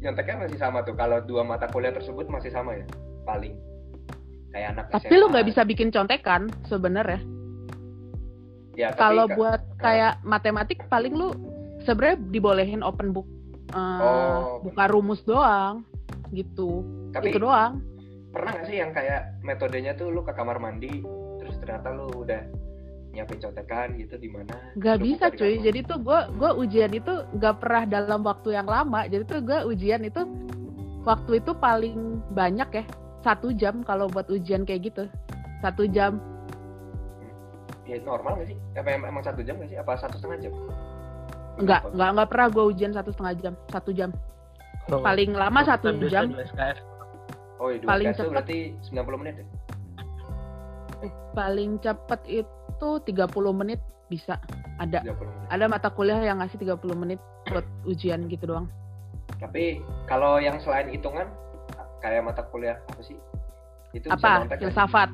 [0.01, 0.95] nyonteknya masih sama tuh.
[0.95, 2.87] Kalau dua mata kuliah tersebut masih sama ya?
[3.23, 3.55] Paling.
[4.51, 7.23] Kayak anak tapi lu nggak bisa bikin contekan sebenarnya.
[8.75, 11.35] Ya, kalau ka- buat kayak matematik paling lu
[11.81, 13.27] sebenarnya dibolehin open book
[13.71, 14.59] eh, Oh.
[14.61, 15.87] buka rumus doang
[16.31, 16.83] gitu.
[17.11, 17.79] Tapi itu doang
[18.31, 21.03] pernah gak sih yang kayak metodenya tuh lu ke kamar mandi
[21.43, 22.47] terus ternyata lu udah
[23.11, 24.55] nyiapin contekan gitu di mana?
[24.79, 25.59] Nggak bisa cuy.
[25.59, 25.65] kamar.
[25.67, 29.07] jadi tuh gue gua ujian itu nggak pernah dalam waktu yang lama.
[29.11, 30.23] Jadi tuh gue ujian itu
[31.03, 32.85] waktu itu paling banyak ya
[33.27, 35.05] satu jam kalau buat ujian kayak gitu.
[35.61, 36.23] Satu jam.
[37.85, 38.59] Ya normal gak sih?
[38.79, 39.79] Apa em- emang satu jam gak sih?
[39.83, 40.53] Apa satu setengah jam?
[41.59, 41.95] Nggak Lupa.
[41.99, 43.55] nggak nggak pernah gue ujian satu setengah jam.
[43.75, 44.11] Satu jam.
[44.87, 46.27] Kalau paling lama satu biasa jam.
[47.61, 48.31] Oh iya paling cepet.
[48.33, 49.47] berarti 90 menit ya?
[51.37, 54.41] Paling cepet itu 30 menit bisa.
[54.81, 55.47] Ada 30 menit.
[55.53, 57.21] ada mata kuliah yang ngasih 30 menit
[57.53, 58.67] buat ujian gitu doang.
[59.39, 59.79] Tapi
[60.11, 61.29] kalau yang selain hitungan
[62.01, 63.17] kayak mata kuliah apa sih?
[63.93, 64.49] Itu apa?
[64.57, 65.13] filsafat.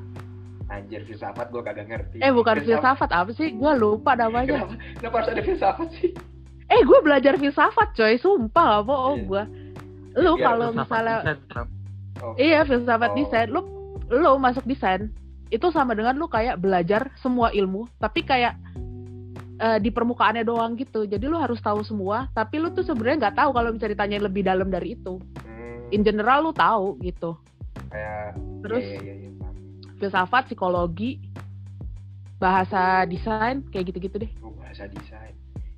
[0.67, 2.19] Anjir filsafat gua kagak ngerti.
[2.19, 3.55] Eh bukan filsafat apa sih?
[3.55, 6.11] Gue lupa namanya kenapa, kenapa harus ada filsafat sih?
[6.67, 8.19] Eh gue belajar filsafat coy.
[8.19, 9.27] Sumpah gak bohong Iya.
[9.31, 9.43] gue
[10.17, 11.17] lu Biar kalau Filsafat misalnya.
[12.23, 13.17] Oh, iya filsafat Oh.
[13.17, 13.47] desain.
[13.49, 13.61] Lu
[14.07, 15.11] lu masuk desain
[15.51, 18.55] itu sama dengan lu kayak belajar semua ilmu tapi kayak
[19.59, 21.03] eh, di permukaannya doang gitu.
[21.07, 24.43] Jadi lu harus tahu semua tapi lu tuh sebenarnya nggak tahu kalau bisa ditanyain lebih
[24.43, 25.19] dalam dari itu.
[25.43, 27.35] Hmm, in general lu tahu gitu.
[27.87, 28.83] Kayak terus?
[28.83, 29.55] iya, iya, iya, paham.
[29.97, 31.19] filsafat psikologi
[32.37, 34.31] bahasa desain kayak gitu-gitu deh.
[34.45, 35.26] Oh, bahasa desain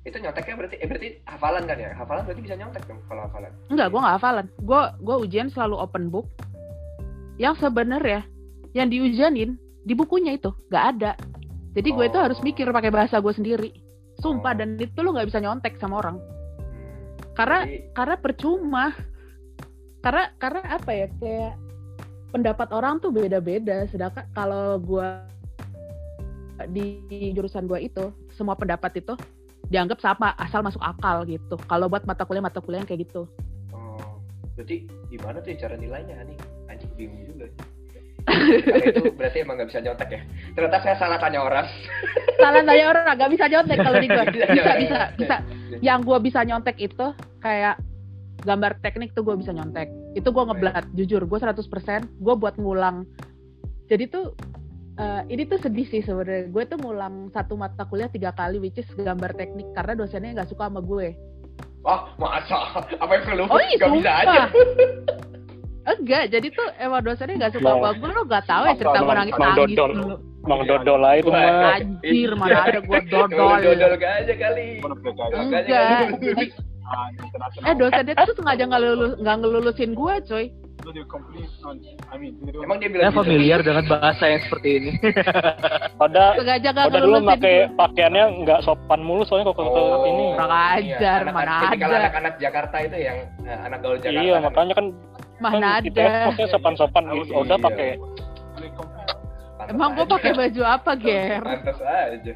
[0.00, 3.52] itu nyonteknya berarti eh berarti hafalan kan ya hafalan berarti bisa nyontek dong kalau hafalan
[3.68, 4.46] Enggak, gue nggak hafalan.
[4.64, 6.26] Gue gue ujian selalu open book.
[7.36, 8.24] Yang sebenarnya
[8.72, 11.12] yang diujianin di bukunya itu nggak ada.
[11.76, 12.24] Jadi gue itu Oh.
[12.24, 13.70] harus mikir pakai bahasa gue sendiri.
[13.70, 13.80] Oh.
[14.32, 16.16] Sumpah dan itu lu nggak bisa nyontek sama orang.
[16.16, 18.84] Hmm, Karena jadi karena percuma.
[20.00, 21.52] Karena karena apa ya kayak
[22.32, 23.84] pendapat orang tuh beda-beda.
[23.86, 25.08] Sedangkan kalau gue
[26.68, 29.16] di jurusan gue itu semua pendapat itu
[29.68, 31.60] dianggap sama asal masuk akal gitu.
[31.68, 33.28] Kalau buat mata kuliah mata kuliah yang kayak gitu.
[33.76, 34.18] oh
[34.56, 36.38] berarti gimana tuh cara nilainya nih?
[36.72, 37.50] Anjing bingung juga
[38.90, 40.20] itu berarti emang nggak bisa nyontek ya?
[40.56, 41.66] Ternyata saya salah tanya orang.
[42.36, 45.36] Salah tanya orang nggak bisa nyontek kalau di gue Bisa bisa bisa bisa.
[45.80, 47.06] Yang gue bisa nyontek itu
[47.40, 47.76] kayak
[48.44, 49.88] gambar teknik tuh gue bisa nyontek.
[50.16, 51.60] Itu gue ngeblat jujur gue 100%
[52.20, 53.08] gue buat ngulang.
[53.88, 54.36] Jadi tuh
[55.00, 58.76] eh, ini tuh sedih sih sebenarnya gue tuh ngulang satu mata kuliah tiga kali which
[58.76, 61.16] is gambar teknik karena dosennya nggak suka sama gue
[61.80, 62.76] Wah, masa?
[63.00, 63.44] Apa yang perlu?
[63.48, 64.42] oh iya Gak bisa aja.
[65.96, 69.14] enggak jadi tuh emang dosennya nggak suka sama gue lo gak tahu ya cerita gue
[69.16, 69.90] nangis nangis Dodol.
[69.96, 71.76] dulu Mang Dodol lah itu Wah, mah.
[71.80, 73.28] anjir mana ada gue Dodol,
[73.60, 74.66] dodol dodol aja kali.
[74.80, 80.44] Enggak uh, eh dosennya tuh sengaja nggak lulus nggak ngelulusin gue coy
[80.80, 81.76] So they complete on,
[82.08, 82.64] I mean, they don't.
[82.64, 83.20] Emang dia Saya bilang gitu?
[83.20, 84.90] familiar dengan bahasa yang seperti ini.
[86.00, 86.22] Pada
[86.72, 90.24] pada dulu pakai pakaiannya nggak sopan mulu soalnya kalau ke Oh, ini.
[90.32, 90.48] Kurang
[90.80, 91.86] iya, ajar, anak- mana ada.
[92.00, 94.16] anak-anak Jakarta itu yang eh, anak gaul Jakarta.
[94.18, 94.42] Iya kan.
[94.48, 94.86] makanya kan
[95.38, 97.14] mana kan ada maksudnya sopan-sopan Iya.
[97.20, 97.32] gitu.
[97.38, 97.88] Udah pakai.
[99.60, 102.32] Pantes emang gue pakai baju apa ger Pantes aja.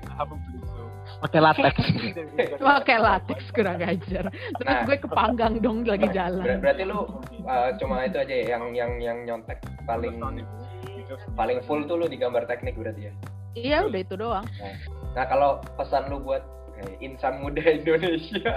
[1.25, 1.75] Pakai latex.
[2.61, 4.85] pakai latex kurang ajar terus Nah.
[4.85, 7.01] gue kepanggang dong lagi Ber- jalan berarti lu
[7.43, 10.21] eh, cuma itu aja ya, yang yang yang nyontek paling
[11.33, 13.13] paling full tuh lu di gambar teknik berarti ya.
[13.55, 14.45] iya udah itu doang
[15.15, 16.45] Nah, kalau pesan lu buat
[16.77, 18.53] eh, insan muda Indonesia.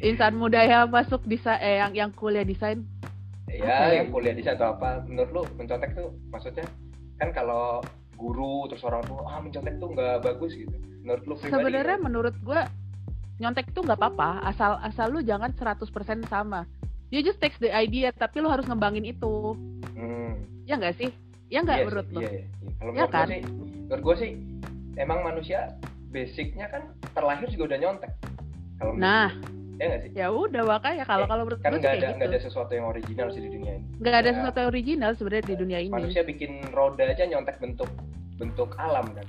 [0.00, 2.88] insan muda yang masuk desain eh yang yang kuliah desain
[3.46, 4.00] ya Apa ya?
[4.00, 6.64] yang kuliah di sana atau apa menurut lu mencontek tuh maksudnya
[7.14, 10.74] kan kalau guru terus orang tua ah mencontek tuh nggak bagus gitu.
[11.04, 12.60] Menurut lu pribadi sebenarnya menurut gue
[13.38, 15.84] nyontek tuh nggak apa-apa asal asal lu jangan 100%
[16.26, 16.64] sama.
[17.12, 19.54] You just take the idea tapi lu harus ngembangin itu.
[19.94, 21.10] Hmm, ya nggak sih?
[21.52, 22.20] Ya nggak iya menurut sih, lu?
[22.24, 22.44] iya, iya.
[22.80, 23.26] kalau Iya menurut kan?
[23.26, 23.42] gua sih
[23.84, 24.30] menurut gua sih
[24.96, 25.60] emang manusia
[26.10, 28.12] basicnya kan terlahir juga udah nyontek.
[28.78, 29.30] Kalau Nah.
[29.74, 30.10] Ya nggak sih?
[30.12, 32.26] Ya udah makanya kalau Eh, kalau menurut kan nggak ada nggak gitu.
[32.30, 33.86] ada sesuatu yang original sih di dunia ini.
[33.96, 35.92] Nggak ada Ya, sesuatu yang original sebenarnya di dunia ini.
[35.92, 37.90] Manusia bikin roda aja nyontek bentuk
[38.34, 39.26] bentuk alam kan?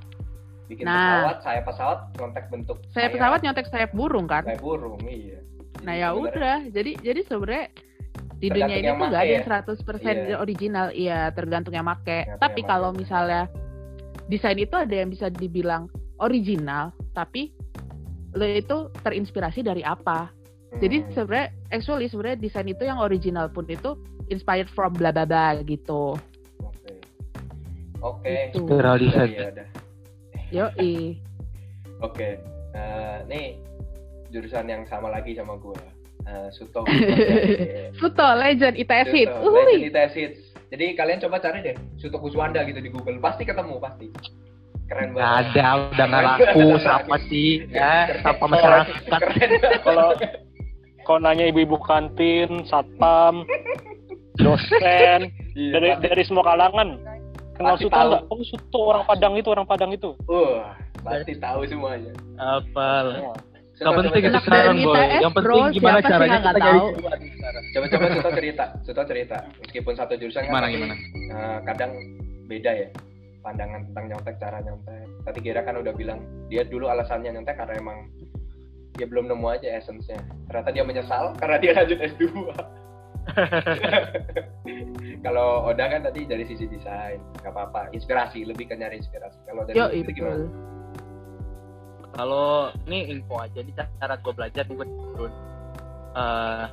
[0.66, 0.98] Bikin Nah.
[1.22, 4.42] pesawat sayap pesawat nyontek bentuk saya pesawat nyontek sayap burung kan?
[4.42, 5.38] Sayap burung iya.
[5.78, 6.56] Nah Jadi ya sebenarnya- udah.
[6.72, 7.66] Jadi jadi sebenarnya
[8.36, 9.16] di dunia ini tuh nggak make.
[9.16, 9.48] ada yang ya.
[9.48, 10.36] 100% Iya.
[10.36, 10.86] original.
[10.90, 12.02] Iya tergantung yang make.
[12.04, 13.00] Tergantung tapi yang kalau make.
[13.02, 13.40] misalnya
[14.26, 15.86] desain itu ada yang bisa dibilang
[16.18, 17.54] original tapi
[18.32, 20.28] lo itu terinspirasi dari apa
[20.76, 21.10] jadi Hmm.
[21.12, 23.96] sebenarnya actually sebenarnya desain itu yang original pun itu
[24.28, 26.16] inspired from bla bla bla gitu
[26.60, 26.92] Oke.
[28.00, 28.34] Oke.
[28.52, 28.64] Itu.
[28.64, 29.28] Spiral design.
[29.30, 29.68] Iya, udah.
[30.52, 30.94] yoi
[32.06, 32.28] Oke.
[32.70, 33.56] Nah, nih
[34.28, 35.76] jurusan yang sama lagi sama gue.
[36.26, 36.82] Uh, Suto.
[38.02, 39.78] Suto legend ITS hit Suto, Uhuy.
[39.78, 40.40] Legend ITS Hits.
[40.66, 43.16] Jadi kalian coba cari deh Suto Kuswanda gitu di Google.
[43.16, 44.10] Pasti ketemu, pasti.
[44.86, 45.50] Keren banget.
[45.56, 46.64] ada, udah nggak laku.
[46.78, 47.50] Siapa sih?
[47.74, 48.94] Ya, siapa masyarakat?
[49.08, 49.50] Keren.
[49.82, 50.08] Kalau
[51.06, 53.46] kalau nanya ibu-ibu kantin, satpam,
[54.42, 56.04] dosen, Iya, dari pasti.
[56.04, 56.88] dari semua kalangan.
[57.56, 58.22] Kenal Suto nggak?
[58.28, 60.12] Oh Suto orang Padang itu, orang Padang itu.
[60.26, 62.12] Wah, pasti tahu semuanya.
[62.36, 62.88] Apa?
[63.08, 63.36] Semua.
[63.72, 64.96] Suto, Gak penting itu sekarang boy.
[64.96, 66.86] ITS, Yang penting bro, gimana caranya kita jadi tahu?
[67.66, 69.36] Coba-coba Suto cerita, Suto cerita.
[69.58, 70.94] Meskipun satu jurusan kan Gimana, gimana?
[71.14, 71.92] eh, kadang
[72.46, 72.88] beda ya
[73.40, 75.06] pandangan tentang nyontek, cara nyontek.
[75.22, 77.98] Tadi Kira kan udah bilang dia dulu alasannya nyontek karena emang
[78.96, 80.18] dia belum nemu aja essence-nya.
[80.48, 82.24] Ternyata dia menyesal karena dia lanjut S2.
[85.26, 87.90] Kalau Oda kan tadi dari sisi desain, nggak apa-apa.
[87.92, 89.38] Inspirasi, lebih ke nyari inspirasi.
[89.46, 90.46] Kalau dari Yo, sendiri gimana?
[92.16, 95.32] Kalau ini info aja di cara gue belajar gue turun.
[96.16, 96.66] Eh,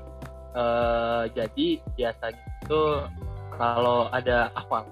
[0.56, 1.68] eh, jadi
[2.00, 2.82] biasanya itu
[3.60, 4.88] kalau ada hafal,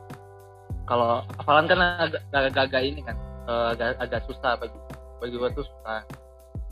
[0.83, 3.15] kalau hafalan kan agak agak, agak ini kan
[3.47, 4.75] eh, agak agak susah bagi
[5.23, 6.03] bagi gue tuh susah.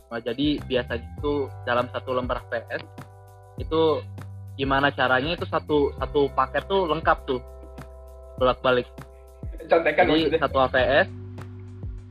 [0.09, 2.81] Nah, jadi biasanya itu dalam satu lembar PS
[3.57, 3.81] itu
[4.55, 7.39] gimana caranya itu satu satu paket tuh lengkap tuh
[8.35, 8.87] bolak balik
[9.65, 10.39] Contekan jadi maksudnya.
[10.41, 11.07] satu APS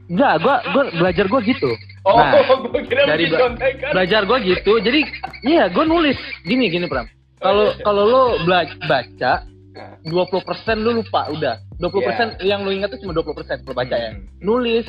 [0.08, 1.70] enggak gua gua belajar gua gitu.
[2.02, 2.40] Oh, nah,
[2.88, 3.90] kira dari ba- contekan.
[3.92, 4.72] belajar gua gitu.
[4.78, 5.00] Jadi
[5.42, 6.16] iya gua nulis.
[6.42, 7.04] Gini gini Pram.
[7.36, 10.42] Kalau kalau lo bela- baca Nah, 20%
[10.76, 11.54] lu lupa udah.
[11.78, 13.30] 20% yang lu ingat tuh cuma 20%
[13.62, 14.10] kalau baca ya.
[14.10, 14.26] Hmm.
[14.40, 14.82] nulis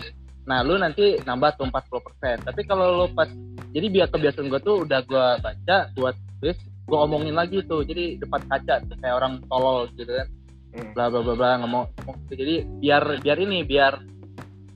[0.49, 3.29] nah lu nanti nambah tuh 40% tapi kalau lu pas
[3.69, 6.09] jadi biar kebiasaan gua tuh udah gua baca gua
[6.41, 6.57] tulis
[6.89, 10.27] gua omongin lagi tuh jadi depan kaca tuh, kayak orang tolol gitu kan
[10.69, 10.93] Hmm.
[10.93, 12.45] bla bla bla bla ngomong ngomong gitu.
[12.45, 13.93] jadi biar biar ini biar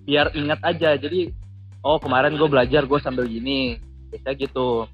[0.09, 1.29] biar ingat aja jadi
[1.85, 3.77] oh kemarin gue belajar gue sambil gini
[4.09, 4.89] biasa gitu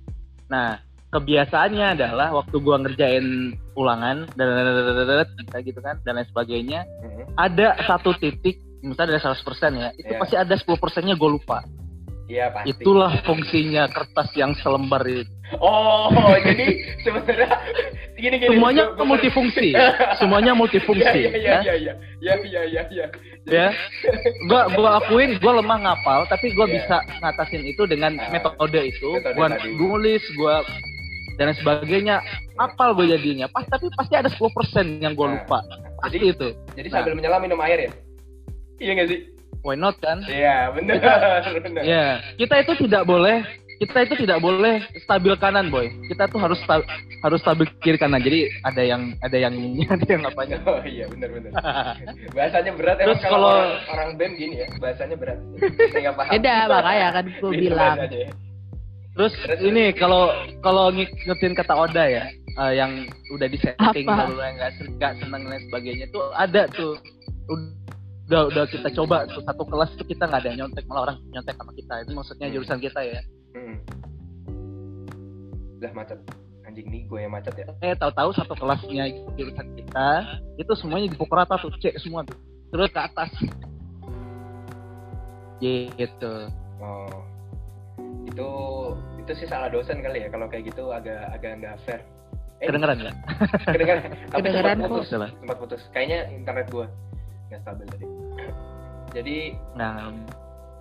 [0.52, 0.76] nah
[1.16, 3.26] kebiasaannya adalah waktu gue ngerjain
[3.80, 4.48] ulangan dan
[5.40, 7.32] bisa gitu kan dan lain sebagainya Hmm.
[7.40, 9.44] ada satu titik misalnya ada 100%
[9.76, 10.20] ya itu Iya.
[10.20, 11.60] pasti ada 10% nya gue lupa
[12.26, 12.70] Iya pasti.
[12.76, 16.14] itulah fungsinya kertas yang selembar itu Oh,
[16.46, 16.68] jadi
[17.02, 17.50] sebenarnya
[18.14, 18.54] gini gini.
[18.54, 19.74] semuanya gua- gua- multifungsi
[20.22, 23.06] semuanya multifungsi Iya iya ya iya iya iya iya iya iya.
[23.50, 23.68] ya
[24.46, 26.74] gua gua akuin gua lemah ngapal tapi gua Iya.
[26.78, 29.70] bisa ngatasin itu dengan Ah, metode itu metode gua tadi.
[29.74, 30.62] nulis gua
[31.34, 32.16] dan lain sebagainya
[32.58, 34.52] apal gue jadinya pas tapi pasti ada 10%
[35.00, 35.60] yang gua Nah, lupa
[35.98, 36.94] pasti Jadi itu jadi Nah.
[36.94, 37.92] sambil menyelam minum air ya?
[38.80, 39.22] Iya nggak sih?
[39.60, 40.96] why not kan Iya benar
[41.60, 41.84] benar.
[41.84, 43.44] ya kita itu tidak boleh
[43.76, 46.88] kita itu tidak boleh stabil kanan boy kita tuh harus sta-
[47.20, 51.08] harus stabil kiri kanan jadi ada yang ada yang ini ada yang apanya Oh iya
[51.08, 51.52] benar benar.
[52.36, 55.40] Bahasanya berat Terus emang kalau kalau- orang, orang BEM gini ya, bahasanya berat.
[55.92, 56.32] Saya nggak paham.
[56.32, 58.30] beda makanya kan gue bilang ya.
[59.10, 60.22] Terus ini kalau
[60.62, 62.92] kalau ngikutin kata Oda ya, eh, yang
[63.30, 64.24] udah di setting Apa?
[64.24, 66.96] lalu yang nggak nggak seneng dan sebagainya tuh ada tuh.
[67.48, 67.76] Udah
[68.30, 71.74] udah kita coba tuh satu kelas tuh kita nggak ada nyontek malah orang nyontek sama
[71.74, 71.94] kita.
[72.04, 72.54] Itu maksudnya Hmm.
[72.54, 73.22] jurusan kita ya.
[73.52, 73.76] Hmm.
[75.80, 76.20] Lah macet.
[76.62, 77.66] Anjing nih gue yang macet ya.
[77.82, 80.08] Eh tahu-tahu satu kelasnya jurusan kita
[80.56, 82.38] itu semuanya dipukul rata tuh cek semua tuh.
[82.70, 83.32] Terus ke atas.
[85.60, 86.34] Gitu.
[86.80, 87.20] Oh.
[88.24, 88.50] Itu
[89.18, 92.02] itu sih salah dosen kali ya kalau kayak gitu agak agak nggak fair.
[92.60, 93.16] Eh, Kedengeran nggak?
[93.74, 94.02] kedengeran.
[94.30, 94.94] Tapi Kedengeran sempat kok.
[94.94, 95.10] putus.
[95.34, 95.82] Sempat putus.
[95.90, 96.86] Kayaknya internet gue
[97.50, 98.06] nggak stabil tadi.
[99.12, 100.12] Jadi Nah,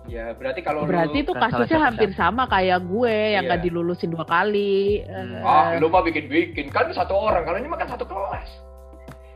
[0.09, 3.49] Ya, berarti kalau Berarti lu itu kan salah kasusnya hampir sama kayak gue yang Iya.
[3.53, 5.05] nggak dilulusin dua kali.
[5.05, 5.37] Hmm.
[5.37, 6.73] Eh, Ah, lu mah bikin-bikin.
[6.73, 8.49] Kan satu orang, kalau ini mah kan satu kelas.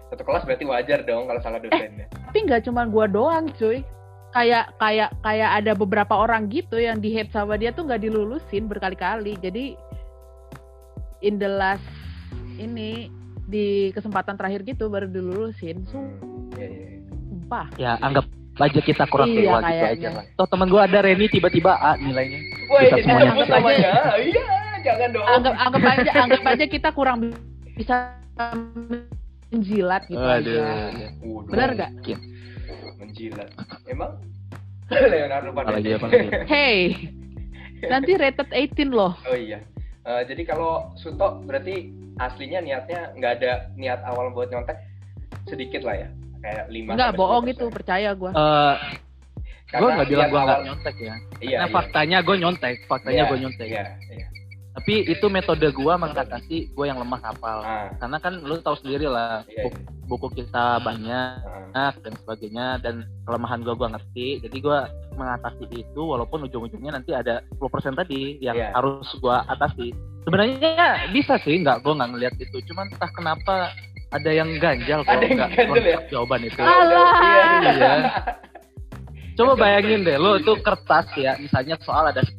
[0.10, 2.10] Satu kelas berarti wajar dong kalau salah dosennya.
[2.10, 3.86] tapi nggak cuma gue doang, cuy.
[4.34, 8.65] Kayak kayak kayak ada beberapa orang gitu yang di hate sama dia tuh nggak dilulusin
[8.65, 9.38] berkali-kali.
[9.38, 9.77] Jadi
[11.21, 11.86] in the last
[12.58, 13.13] ini
[13.45, 15.86] di kesempatan terakhir gitu baru dilulusin.
[15.86, 16.88] Hmm, Iya, iya.
[17.29, 17.67] Sumpah.
[17.77, 20.23] Ya anggap aja kita kurang Iya, dewa gitu aja lah.
[20.37, 22.39] Toh teman gue ada Reni tiba-tiba A nilainya.
[22.69, 23.25] Wah, Kita ini semuanya.
[23.25, 23.91] disebut namanya.
[24.21, 24.45] Iya,
[24.83, 25.25] jangan dong.
[25.25, 27.19] Anggap anggap aja anggap aja kita kurang
[27.73, 27.95] bisa
[29.49, 30.37] menjilat gitu Waduh.
[30.37, 30.61] aja.
[31.21, 31.91] Waduh, Bener nggak?
[33.01, 33.49] Menjilat.
[33.89, 34.11] Emang
[35.11, 36.07] Leonardo pada apa
[36.53, 37.09] Hey,
[37.83, 39.17] nanti rated 18 loh.
[39.25, 39.61] Oh iya.
[40.03, 41.89] Eh, jadi kalau Suto berarti
[42.19, 44.77] aslinya niatnya nggak ada niat awal buat nyontek
[45.49, 46.09] sedikit lah ya.
[46.43, 48.32] Kayak 5 Enggak bohong itu, percaya gue.
[48.36, 48.75] Eh,
[49.73, 51.15] gue nggak bilang gue nggak nyontek ya.
[51.39, 51.58] Iya.
[51.63, 51.73] Nah iya.
[51.73, 53.69] faktanya gue nyontek, faktanya Iya, gue nyontek.
[53.71, 54.27] Iya, iya.
[54.73, 57.62] Tapi itu metode gue mengatasi gue yang lemah hafal.
[57.62, 59.69] Ah, Karena kan lu tahu sendiri lah iya.
[59.69, 59.79] buku,
[60.10, 64.27] buku kita banyak Ah, dan sebagainya dan kelemahan gue gue ngerti.
[64.45, 64.79] Jadi gue
[65.13, 68.73] mengatasi itu walaupun ujung-ujungnya nanti ada 10% tadi yang Iya.
[68.73, 69.93] harus gue atasi.
[70.25, 72.58] Sebenarnya bisa sih, nggak gue nggak ngeliat itu.
[72.69, 73.73] Cuman entah kenapa
[74.13, 75.97] ada yang ganjal kalau Ada yang nggak ganjal ya?
[76.08, 76.60] jawaban itu.
[76.60, 77.10] Alah.
[77.65, 77.93] Iya.
[79.34, 82.38] Coba bayangin deh, lo tuh kertas ya, misalnya soal ada 10,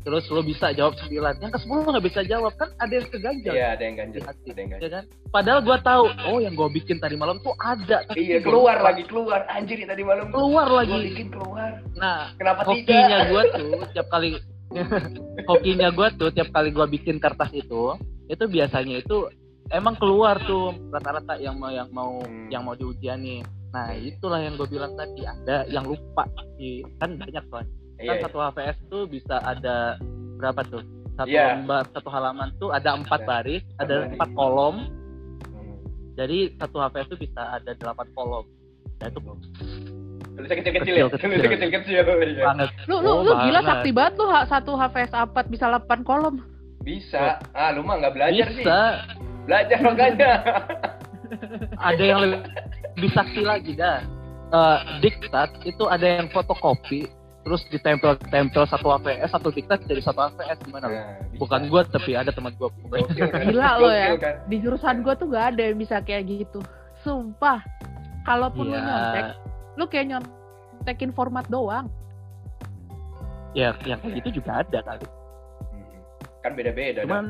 [0.00, 3.06] terus lo bisa jawab 9, yang ke 10 lo nggak bisa jawab, kan ada yang
[3.08, 4.14] keganjal Iya, ada yang ganjil.
[4.14, 4.90] di hati, Ada yang ya ganjil.
[4.92, 5.04] kan?
[5.28, 8.76] Padahal gua tahu, oh yang gua bikin tadi malam tuh ada, tapi Iya, gua keluar
[8.76, 8.86] lupa.
[8.86, 9.40] lagi, keluar.
[9.48, 10.98] Anjir, tadi malam keluar Gua lagi.
[11.04, 11.70] bikin keluar.
[11.92, 12.86] Nah, Kenapa hokinya
[13.18, 13.26] tidak?
[13.28, 14.28] gua tuh tiap kali
[15.50, 19.26] hokinya gua tuh tiap kali gua bikin kertas itu, itu biasanya itu
[19.72, 22.48] emang keluar tuh rata-rata yang mau yang mau Hmm.
[22.48, 23.42] yang mau diujianin.
[23.70, 27.64] Nah, itulah yang gue bilang tadi ada yang lupa di kan banyak tuh
[27.96, 28.22] Iya, kan iya.
[28.22, 29.96] satu HVS tuh bisa ada
[30.36, 30.82] berapa tuh
[31.14, 31.56] satu Iya.
[31.56, 34.12] lembar satu halaman tuh ada empat Ada baris ada baris.
[34.12, 34.76] empat kolom
[35.46, 35.76] Hmm.
[36.14, 38.44] jadi satu HVS tuh bisa ada delapan kolom
[38.94, 39.18] nah itu
[40.32, 41.04] Tulisnya kecil-kecil ya?
[41.06, 41.28] Kecil-kecil.
[41.30, 41.92] Tulisnya kecil-kecil.
[42.26, 42.44] iya.
[42.46, 43.68] banget Lu lu lu gila banget.
[43.68, 46.34] sakti banget lu ha- satu HVS apat bisa 8 kolom.
[46.80, 47.36] Bisa.
[47.52, 48.64] Ah, lu mah nggak belajar sih.
[49.44, 50.32] Belajar makanya.
[51.76, 52.40] ada yang lebih,
[52.94, 54.00] lebih sakti lagi dah
[54.52, 57.08] Eh, diktat itu ada yang fotokopi
[57.40, 60.86] terus ditempel-tempel satu HVS satu diktat jadi satu HVS gimana?
[60.86, 60.92] Nah,
[61.24, 61.40] bisa.
[61.40, 62.68] bukan gua tapi ada teman kan?
[63.48, 64.12] Gila lo ya.
[64.20, 64.44] Kan?
[64.46, 66.60] Di jurusan gua tuh gak ada yang bisa kayak gitu.
[67.00, 67.64] Sumpah.
[68.22, 68.84] Kalaupun lu Iya.
[68.84, 69.24] nyontek,
[69.74, 71.88] lu kayak nyontekin format doang.
[73.52, 75.06] ya yang kayak gitu juga ada kali.
[76.44, 77.08] Kan beda-beda.
[77.08, 77.24] dah.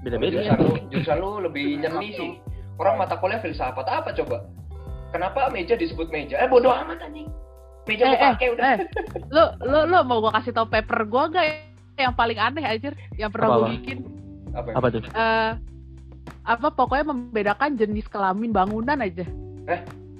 [0.00, 2.30] Beda-beda Jurusan lu, jurusan lu lebih nyeni sih.
[2.76, 4.46] Orang mata kuliah filsafat apa coba?
[5.08, 6.36] Kenapa meja disebut meja?
[6.36, 7.26] Eh bodoh amat anjing.
[7.84, 8.64] Meja Eh, gua eh, pakai udah.
[8.68, 8.78] eh,
[9.34, 11.44] lu lu lu mau gua kasih tau paper gua gak
[11.96, 14.06] yang paling aneh aja yang pernah gua bikin
[14.52, 14.70] Apa?
[14.72, 15.50] apa tuh eh
[16.44, 19.24] apa pokoknya membedakan jenis kelamin bangunan aja.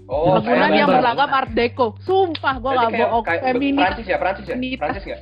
[0.05, 1.15] Oh, bangunan yang bangunan.
[1.15, 1.87] berlagam art deco.
[2.01, 3.25] Sumpah gua Berarti gak kayak- bohong.
[3.25, 3.79] kayak Feminis.
[3.79, 4.57] Prancis ya, Prancis ya?
[4.75, 5.21] Prancis nggak?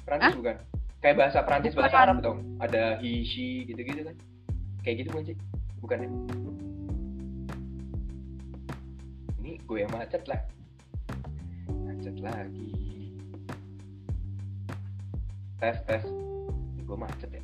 [0.00, 0.32] Prancis Hah?
[0.34, 0.56] bukan?
[1.00, 1.96] Kayak bahasa Prancis, bahasa.
[1.96, 2.44] Arab dong.
[2.60, 4.16] Ada he, she, gitu-gitu kan?
[4.84, 5.36] Kayak gitu bukan sih?
[5.80, 6.08] Bukan ya?
[9.40, 10.40] Ini gue yang macet lah.
[11.88, 13.16] Macet lagi.
[15.56, 16.04] Tes, tes.
[16.04, 17.42] Ini gue macet ya.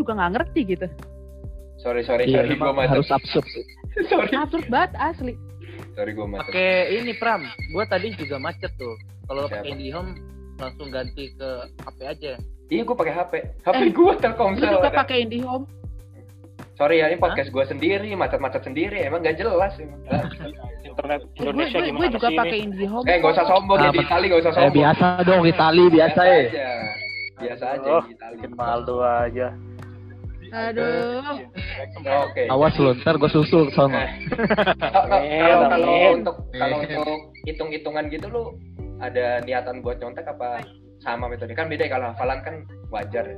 [0.00, 0.86] Juga nggak ngerti gitu.
[1.76, 3.46] Sorry, sorry, Iya, sorry, gue harus absurd
[4.10, 5.34] sorry, Absurd banget asli.
[5.90, 6.44] sorry gue macet.
[6.46, 10.12] pakai ini Pram gua tadi juga macet tuh kalau pakai IndiHome
[10.56, 12.32] langsung ganti ke HP aja
[12.68, 13.32] Iya, gue pakai HP.
[13.60, 14.62] HP Eh, gue Telkomsel.
[14.70, 14.98] juga ada.
[15.02, 15.66] pakai IndiHome.
[16.72, 19.02] Sorry ya, ini podcast gue sendiri, macet-macet sendiri.
[19.02, 19.74] Emang gak jelas.
[19.74, 19.98] Emang.
[20.80, 22.66] internet Gue Indonesia gue gimana juga sih pakai ini?
[22.68, 23.04] IndiHome.
[23.04, 24.74] Eh, gak usah sombong ya di Itali, gak usah eh sombong.
[24.76, 26.68] biasa dong Itali biasa ya aja.
[27.40, 28.36] Biasa aja Oh, di Itali.
[29.02, 29.46] aja
[30.50, 31.22] Aduh.
[32.26, 32.42] Oke.
[32.50, 34.08] awas lu ntar gue susul ke sono Nah,
[35.70, 38.42] Kalau untuk kalau untuk hitung-hitungan gitu lu
[39.00, 40.60] ada niatan buat nyontek apa
[41.00, 41.56] sama metode?
[41.56, 42.54] Kan beda ya, kalau hafalan kan
[42.92, 43.24] wajar.
[43.24, 43.36] ya.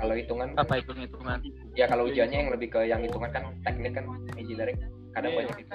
[0.00, 1.38] Kalau hitungan apa hitung hitungan
[1.76, 4.78] ya kalau ujiannya yang lebih ke yang hitungan kan teknik kan engineering
[5.10, 5.74] kadang yeah, banyak itu.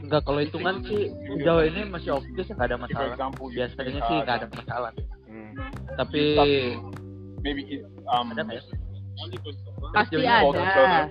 [0.00, 3.14] enggak kalau hitungan sih sejauh ini masih oke sih nggak ada masalah
[3.50, 4.92] biasanya sih nggak ada masalah
[5.24, 5.50] Hmm.
[5.98, 6.22] tapi
[7.44, 8.62] maybe it, um ada nggak ya?
[9.92, 11.06] Pasti Just ada.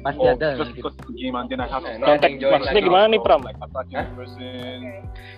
[0.00, 0.76] pasti Or ada just gitu.
[0.80, 3.04] because of the game and then I have to Eh, start Contek join maksudnya gimana
[3.12, 3.40] nih Pram?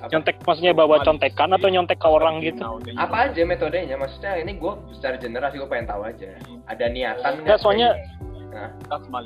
[0.03, 2.62] Nyontek maksudnya bawa contekan atau nyontek ke orang gitu?
[2.94, 3.98] Apa aja metodenya?
[3.98, 6.31] maksudnya ini gue secara general sih gue pengen tahu aja.
[6.70, 7.98] Ada niatan Enggak, soalnya
[8.53, 8.68] Nah,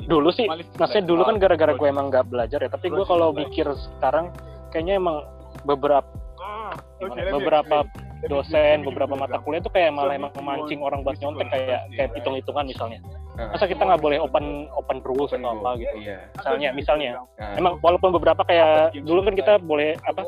[0.07, 0.47] dulu sih
[0.79, 4.31] maksudnya dulu kan gara-gara gue emang nggak belajar ya tapi gue kalau mikir sekarang
[4.71, 5.27] kayaknya emang
[5.67, 6.07] beberapa
[6.39, 6.71] Ah,
[7.03, 7.77] gimana, beberapa.
[7.83, 11.81] Let me dosen beberapa mata kuliah tuh kayak malah emang memancing orang buat nyontek kayak
[11.95, 12.99] kayak hitung-hitungan misalnya.
[13.37, 15.97] Masa kita nggak boleh open open rules open atau apa gitu?
[16.01, 16.19] Iya.
[16.35, 17.11] Misalnya misalnya.
[17.37, 20.23] Nah, emang walaupun beberapa kayak dulu kan kita boleh apa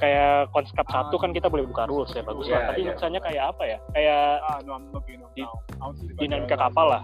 [0.00, 2.56] kayak konskap satu kan kita boleh buka rules ya bagus lah.
[2.56, 2.90] Iya, tapi iya.
[2.96, 3.78] misalnya kayak apa ya?
[3.92, 4.24] Kayak
[5.36, 5.52] Di-
[6.16, 7.02] dinamika kapal lah.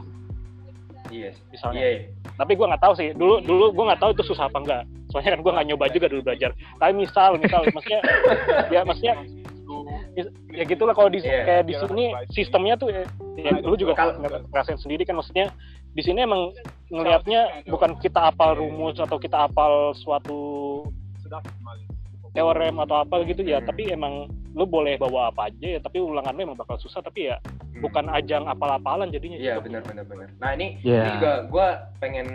[1.13, 1.31] Iya.
[1.53, 1.81] Misalnya.
[1.83, 4.83] Iya tapi gue nggak tahu sih dulu dulu gue nggak tahu itu susah apa enggak.
[5.09, 6.51] Soalnya kan gue nggak nyoba juga dulu belajar.
[6.77, 8.01] Tapi misal misal maksudnya
[8.69, 9.15] ya maksudnya
[10.17, 11.45] ya- gitulah kalau di Iya.
[11.45, 13.05] kayak di sini sistemnya tuh ya,
[13.37, 15.53] ya lu juga Kalau- ng- ngerasain sendiri kan maksudnya
[15.93, 16.53] di sini emang
[16.89, 20.83] ngelihatnya bukan kita apal rumus atau kita apal suatu.
[22.37, 23.67] Teorem atau apa gitu ya Hmm.
[23.67, 27.29] tapi emang lu boleh bawa apa aja ya tapi ulangan lu emang bakal susah tapi
[27.29, 27.37] ya
[27.77, 27.85] Hmm.
[27.85, 29.69] bukan ajang apal-apalan jadinya Iya gitu.
[29.69, 30.29] benar benar benar.
[30.41, 30.97] Nah ini, Iya.
[30.97, 31.67] ini juga gue
[32.01, 32.27] pengen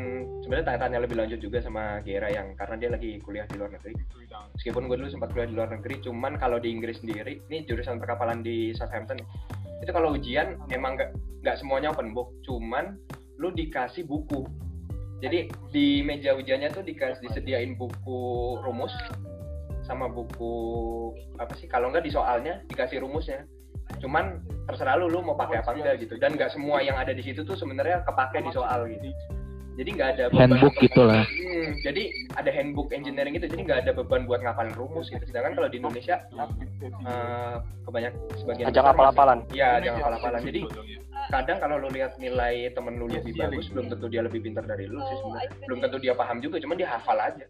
[0.46, 3.98] sebenarnya tanya-tanya lebih lanjut juga sama Gera yang karena dia lagi kuliah di luar negeri.
[4.54, 7.98] Meskipun gue dulu sempat kuliah di luar negeri, cuman kalau di Inggris sendiri, ini jurusan
[7.98, 9.18] perkapalan di Southampton,
[9.82, 11.10] itu kalau ujian emang nggak
[11.42, 13.02] nggak semuanya open book, cuman
[13.42, 14.46] lu dikasih buku.
[15.26, 18.22] Jadi di meja ujiannya tuh dikasih disediain buku
[18.62, 18.94] rumus
[19.92, 20.56] sama buku
[21.36, 21.68] apa sih?
[21.68, 23.44] Kalau nggak di soalnya dikasih rumusnya.
[24.00, 24.40] Cuman
[24.72, 26.16] terserah lu lu mau pakai apa enggak gitu.
[26.16, 29.12] Dan nggak semua yang ada di situ tuh sebenarnya kepake di soal gitu.
[29.72, 31.24] Jadi nggak ada beban Handbook untuk- gitu lah.
[31.24, 32.04] Hmm, jadi
[32.36, 35.24] ada handbook engineering itu, jadi nggak ada beban buat ngapalin rumus gitu.
[35.24, 36.16] Sedangkan kalau di Indonesia
[37.08, 37.56] eh,
[37.88, 39.40] kebanyak sebagian Ajang apal-apalan.
[39.56, 40.42] Iya, ajang apal-apalan.
[40.44, 40.62] Jadi
[41.32, 44.92] kadang kalau lu lihat nilai temen lu lebih bagus, belum tentu dia lebih pintar dari
[44.92, 45.52] lu sih sebenarnya.
[45.64, 47.46] Belum tentu dia paham juga, cuman dia hafal aja.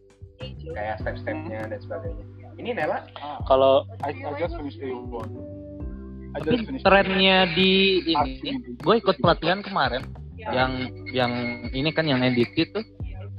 [0.69, 2.23] Kayak step-stepnya dan sebagainya.
[2.61, 3.07] Ini Nela,
[3.49, 5.29] kalau I, I just finished A1.
[6.31, 7.71] I Tapi just finished trennya di
[8.05, 10.05] ini, gue ikut pelatihan kemarin
[10.37, 11.31] yang yang
[11.73, 12.85] ini kan yang NDT tuh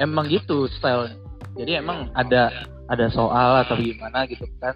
[0.03, 1.13] emang gitu style.
[1.55, 2.51] Jadi emang ada
[2.89, 4.75] ada soal atau gimana gitu kan.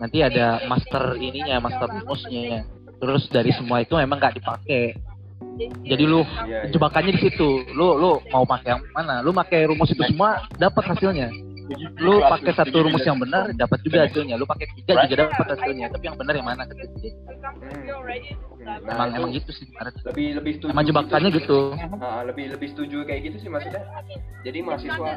[0.00, 2.66] Nanti ada master ininya, master rumusnya.
[3.02, 4.94] Terus dari semua itu emang nggak dipakai.
[5.84, 6.70] Jadi lu Iya, iya.
[6.72, 7.66] jebakannya di situ.
[7.76, 9.20] Lu lu mau pakai yang mana?
[9.20, 11.28] Lu pakai rumus itu semua dapat hasilnya.
[11.98, 14.34] Lu pakai satu rumus yang benar dapat juga hasilnya.
[14.34, 15.86] Lu pakai tiga juga dapat hasilnya.
[15.90, 16.84] Tapi yang benar yang mana gitu.
[17.52, 18.12] Hmm.
[18.62, 19.66] Hmm, Emang emang gitu sih.
[20.06, 20.70] lebih lebih setuju.
[20.70, 21.58] Emang jebakannya gitu.
[21.98, 23.82] Ah, lebih lebih setuju kayak gitu sih maksudnya.
[24.42, 25.08] Jadi mahasiswa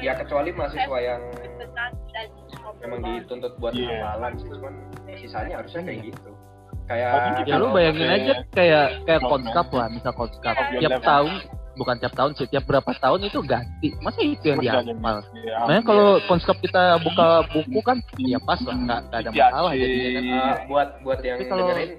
[0.00, 1.20] ya kecuali mahasiswa yang
[2.80, 4.00] emang dituntut buat Iya.
[4.00, 4.74] hafalan sih cuman
[5.16, 6.30] sisanya harusnya kayak gitu.
[6.84, 7.12] Kayak
[7.48, 11.04] Ya lu bayangin aja kayak kayak konskap lah, misal konskap Iya, tiap level.
[11.04, 11.32] tahun
[11.74, 13.92] bukan tiap tahun sih, tiap berapa tahun itu ganti.
[13.98, 14.86] Masa itu yang dihafal?
[15.34, 19.72] Yeah, Makanya kalau konskap kita buka buku kan ya pas lah, nggak ada Iya, masalah
[19.72, 20.24] jadinya kan.
[20.24, 21.90] Ah, buat buat yang Tapi kalau- dengerin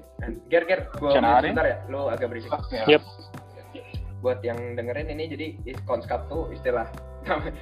[0.48, 0.80] ger ger
[1.14, 1.52] hari.
[1.52, 2.98] sebentar ya lu agak berisik Yeah.
[2.98, 3.04] Yep.
[4.18, 5.48] buat yang dengerin ini jadi
[5.84, 6.90] konskap tuh istilah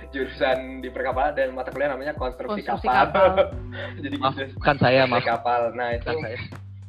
[0.10, 3.52] jurusan di perkapalan dan mata kuliah namanya konstruksi, Konstruksi kapal, kapal.
[4.06, 6.38] jadi Maaf, gitu bukan saya Konstruksi maaf, kapal nah itu saya.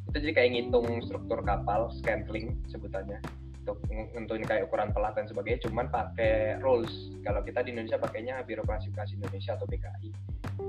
[0.05, 3.19] itu jadi kayak ngitung struktur kapal scantling sebutannya
[3.65, 7.09] untuk nentuin kayak ukuran pelat dan sebagainya cuman pakai rules.
[7.25, 10.13] Kalau kita di Indonesia pakainya biro klasifikasi Indonesia atau BKI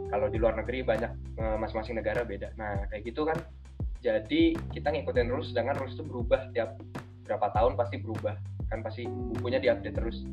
[0.09, 2.57] kalau di luar negeri banyak eh, masing-masing negara beda.
[2.57, 3.37] Nah kayak gitu kan.
[4.01, 6.81] Jadi kita ngikutin rules sedangkan rules itu berubah tiap
[7.29, 8.35] berapa tahun pasti berubah.
[8.73, 10.25] Kan pasti bukunya diupdate terus.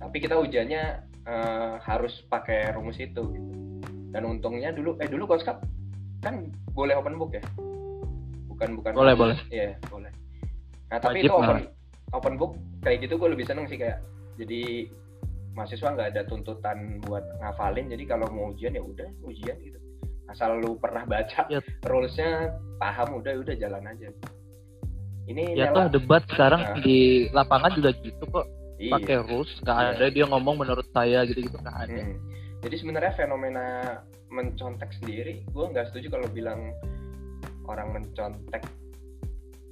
[0.00, 0.82] Tapi kita ujiannya
[1.28, 3.52] eh, harus pakai rumus itu gitu.
[4.16, 5.60] Dan untungnya dulu eh dulu koskap
[6.24, 7.44] kan boleh open book ya?
[8.48, 9.36] Bukan bukan Boleh, boleh.
[9.50, 10.13] iya boleh
[10.86, 11.64] nah tapi Wajib itu open malah.
[12.12, 13.98] open book kayak gitu gue lebih seneng sih kayak
[14.36, 14.88] jadi
[15.52, 19.78] mahasiswa nggak ada tuntutan buat ngafalin jadi kalau mau ujian ya udah ujian gitu
[20.26, 21.60] asal lu pernah baca Ya.
[21.84, 24.08] rulesnya paham udah udah jalan aja
[25.24, 26.76] ini Ya tuh debat sekarang Nah.
[26.78, 28.44] di lapangan juga gitu kok,
[28.76, 28.92] iya.
[28.92, 29.88] pakai rules, nggak Iya.
[29.96, 31.96] ada dia ngomong menurut saya gitu-gitu nggak ada.
[31.96, 32.20] Hmm.
[32.60, 33.66] Jadi sebenarnya fenomena
[34.28, 36.76] mencontek sendiri, gue nggak setuju kalau bilang
[37.64, 38.68] orang mencontek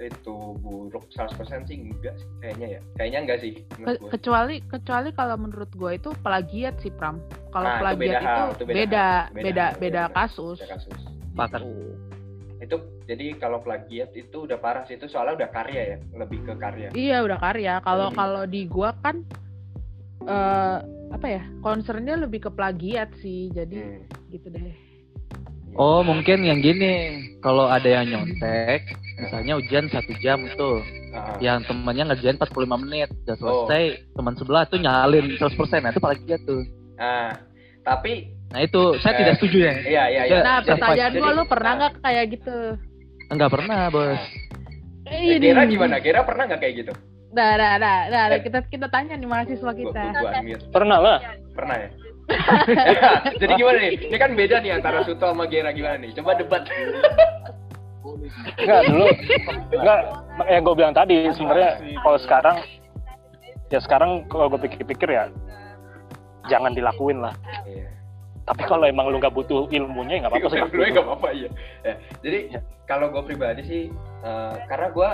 [0.00, 2.80] itu buruk 100% sih enggak sih kayaknya ya.
[2.96, 4.08] Kayaknya enggak sih gue.
[4.10, 7.20] kecuali kecuali kalau menurut gue itu plagiat sih Pram.
[7.52, 9.30] Kalau Nah, itu plagiat beda itu, hal, itu beda beda hal.
[9.30, 10.58] beda Beda beda, hal, beda kasus.
[10.58, 10.98] Kasus.
[11.32, 11.60] Sepakat.
[12.62, 16.54] Itu jadi kalau plagiat itu udah parah sih itu soalnya udah karya ya, lebih ke
[16.56, 16.88] karya.
[16.94, 17.72] Iya udah karya.
[17.82, 18.16] Kalau Hmm.
[18.16, 19.26] kalau di gua kan
[20.22, 20.78] eh
[21.12, 23.50] apa ya concernnya lebih ke plagiat sih.
[23.50, 24.02] Jadi Hmm.
[24.30, 24.91] gitu deh.
[25.72, 26.92] Oh mungkin yang gini,
[27.40, 33.08] kalau ada yang nyontek, misalnya ujian satu jam tuh, Ah, yang temannya ngerjain 45 menit,
[33.22, 33.64] udah Oh.
[33.64, 36.60] selesai, teman sebelah tuh nyalin 100%, nah itu paling dia tuh.
[36.96, 37.32] Nah,
[37.82, 39.74] tapi Nah itu saya Eh, tidak setuju ya.
[39.82, 40.38] iya iya iya.
[40.44, 41.78] Nah, pertanyaan gua lu pernah nah.
[41.82, 42.56] nggak kayak gitu?
[43.28, 44.20] Enggak pernah bos.
[45.06, 45.40] Ini.
[45.40, 45.96] Gera gimana?
[45.96, 46.92] Gera pernah nggak kayak gitu?
[47.32, 48.44] Nah, nah, nah, nah, Eh.
[48.44, 50.02] kita kita tanya nih mahasiswa Gua, kita.
[50.04, 50.64] gua, gua unmute.
[50.68, 51.18] Pernah lah.
[51.56, 51.88] Pernah ya?
[53.40, 53.92] Jadi gimana nih?
[54.08, 56.14] Ini kan beda nih antara Suto sama Gera gimana nih?
[56.16, 56.62] Coba debat.
[58.58, 59.06] Enggak dulu.
[59.74, 60.00] Enggak
[60.48, 61.70] yang gue bilang tadi sebenarnya
[62.00, 62.56] kalau sekarang
[63.68, 65.28] ya sekarang kalau gue pikir-pikir ya
[66.50, 67.34] jangan dilakuin lah.
[67.66, 67.88] Iya.
[68.42, 70.60] Tapi kalau emang lu nggak butuh ilmunya ya nggak apa-apa sih.
[70.74, 71.48] Lu nggak apa-apa iya.
[71.86, 71.94] Ya,
[72.26, 72.38] jadi
[72.90, 73.82] kalau gue pribadi sih,
[74.26, 75.08] eh, karena gue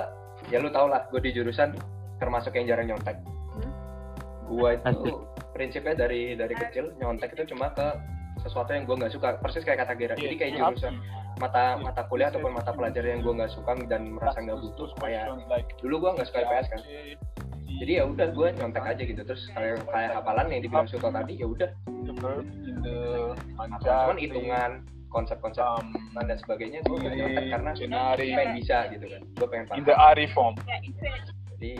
[0.48, 1.76] ya lu tau lah, gue di jurusan
[2.16, 3.20] termasuk yang jarang nyontek.
[4.48, 5.14] Gue itu Asik.
[5.59, 7.98] Prinsipnya dari dari kecil nyontek itu cuma ke
[8.38, 10.14] sesuatu yang gue nggak suka, persis kayak kata Gera.
[10.14, 11.02] Jadi kayak jurusan
[11.42, 15.34] mata mata kuliah ataupun mata pelajaran yang gue nggak suka dan merasa nggak butuh supaya
[15.82, 16.80] dulu gue nggak suka IPS kan.
[17.82, 19.22] Jadi ya udah gue nyontek aja gitu.
[19.26, 21.70] Terus kayak kayak hafalan yang dibilang Suto tadi ya udah
[22.06, 23.34] in the
[23.82, 24.70] cuman hitungan
[25.09, 29.64] konsep-konsep um, dan sebagainya gue nggak nyontek karena Jenari, pengen bisa gitu kan gue pengen
[29.64, 30.54] in paham the Ari form.
[31.56, 31.72] jadi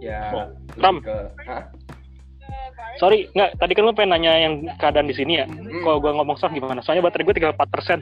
[0.00, 0.48] ya Oh.
[0.48, 0.96] lebih Ram.
[1.04, 1.62] ke Hah?
[3.00, 3.56] Sorry, nggak.
[3.56, 5.46] Tadi kan lu pengen nanya yang keadaan di sini ya.
[5.48, 5.82] Hmm.
[5.86, 6.84] Kalau gue ngomong soal gimana?
[6.84, 7.98] Soalnya baterai gue 34 persen.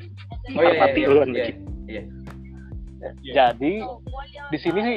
[0.57, 1.57] oh iya iya mati iya, duluan iya, dikit.
[1.87, 2.03] iya.
[3.31, 3.73] Jadi
[4.51, 4.97] di sini sih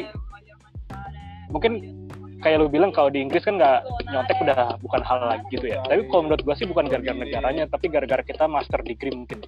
[1.53, 2.01] mungkin
[2.41, 5.77] kayak lu bilang kalau di Inggris kan nggak nyontek udah bukan hal lagi gitu ya.
[5.85, 9.45] Tapi kalau menurut gua sih bukan gara-gara negaranya, tapi gara-gara kita master degree mungkin.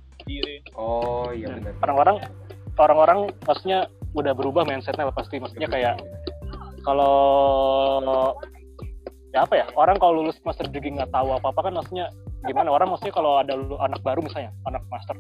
[0.78, 2.18] oh iya benar Orang-orang
[2.78, 3.20] orang-orang
[3.50, 5.42] maksudnya udah berubah mindsetnya pasti.
[5.42, 5.96] Maksudnya kayak
[6.86, 7.18] kalau
[9.34, 9.66] ya apa ya?
[9.74, 12.08] Orang kalau lulus master degree nggak tahu apa apa kan maksudnya
[12.46, 12.70] gimana?
[12.70, 15.18] Orang maksudnya kalau ada lu- anak baru misalnya anak master.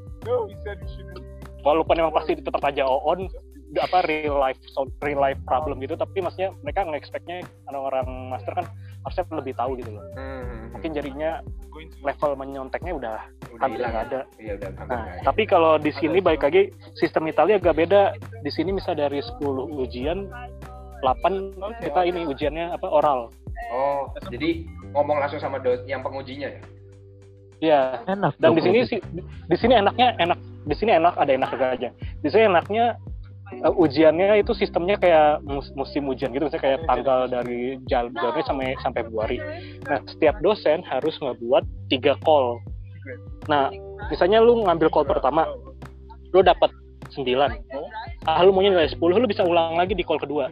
[1.66, 3.26] Walaupun emang pasti tetap aja on
[3.74, 8.70] apa real life so, real life problem gitu tapi maksudnya mereka nge-expectnya orang-orang master kan
[9.02, 10.06] harusnya lebih tahu gitu loh.
[10.14, 11.42] Hmm, mungkin jadinya
[12.06, 13.18] level menyonteknya udah
[13.50, 14.22] udah hampir hilang nggak ada.
[14.38, 16.70] Iya udah nah tapi kalau di sini baik lagi
[17.02, 18.14] sistem Italia agak beda.
[18.46, 19.42] Di sini misal dari 10
[19.82, 20.30] ujian
[21.02, 23.34] 8 kita ini ujiannya apa oral
[23.74, 26.62] oh jadi ngomong langsung sama dos yang pengujinya ya?
[27.64, 27.82] Iya,
[28.12, 28.36] Enak.
[28.44, 28.60] dan dong.
[28.60, 31.90] di sini sih di sini enaknya enak di sini enak ada enak aja.
[31.96, 33.00] Di sini enaknya
[33.62, 38.74] uh, ujiannya itu sistemnya kayak mus- musim ujian gitu misalnya kayak tanggal dari Januari sampai
[38.82, 39.38] sampai Februari
[39.86, 42.58] nah setiap dosen harus ngebuat tiga call
[43.46, 43.70] nah
[44.10, 45.46] misalnya lu ngambil call pertama
[46.34, 46.72] lu dapat
[47.14, 47.30] 9
[48.26, 50.50] ah lu maunya nilai 10 lu bisa ulang lagi di call kedua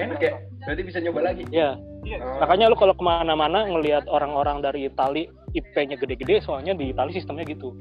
[0.00, 0.32] enak ya
[0.64, 1.44] berarti bisa nyoba lagi.
[1.52, 5.24] Ya Oh, makanya lu kalau ke mana-mana ngelihat orang-orang dari Itali
[5.56, 7.72] IP-nya gede-gede soalnya di Itali sistemnya gitu.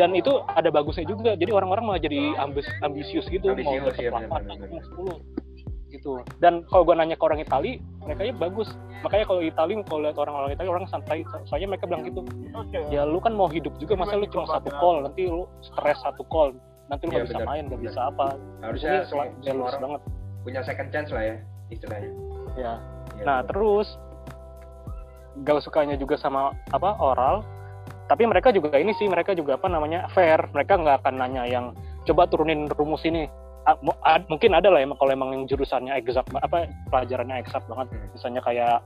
[0.00, 4.08] Dan itu ada bagusnya juga jadi orang-orang malah jadi ambis ambisius gitu mau Ambisius, iya,
[4.08, 6.12] benar, benar, atau 10 gitu.
[6.40, 8.72] Dan kalau gua nanya ke orang Itali mereka ya bagus.
[9.04, 12.24] Makanya kalau Itali kalau lihat orang-orang Itali orang santai soalnya mereka bilang gitu.
[12.68, 12.80] Okay.
[12.88, 15.04] ya lu kan mau hidup juga masa lu cuma satu call?
[15.04, 16.56] nanti lu stres satu call.
[16.88, 17.92] Nanti lu Iya, nggak bisa benar, main nggak benar.
[17.92, 18.26] bisa apa.
[18.64, 20.02] Harusnya Ini semua, orang banget
[20.48, 21.36] punya second chance lah ya
[21.68, 22.08] istilahnya
[22.56, 22.72] ya
[23.18, 23.98] Iya, Nah terus
[25.42, 27.42] gak sukanya juga sama apa oral,
[28.06, 30.38] tapi mereka juga ini sih mereka juga apa namanya fair.
[30.54, 31.74] Mereka nggak akan nanya yang
[32.06, 33.26] coba turunin rumus ini.
[34.30, 37.90] Mungkin ada lah emang kalau emang yang jurusannya exact apa pelajarannya exact banget.
[37.90, 38.06] Hmm.
[38.14, 38.76] Misalnya kayak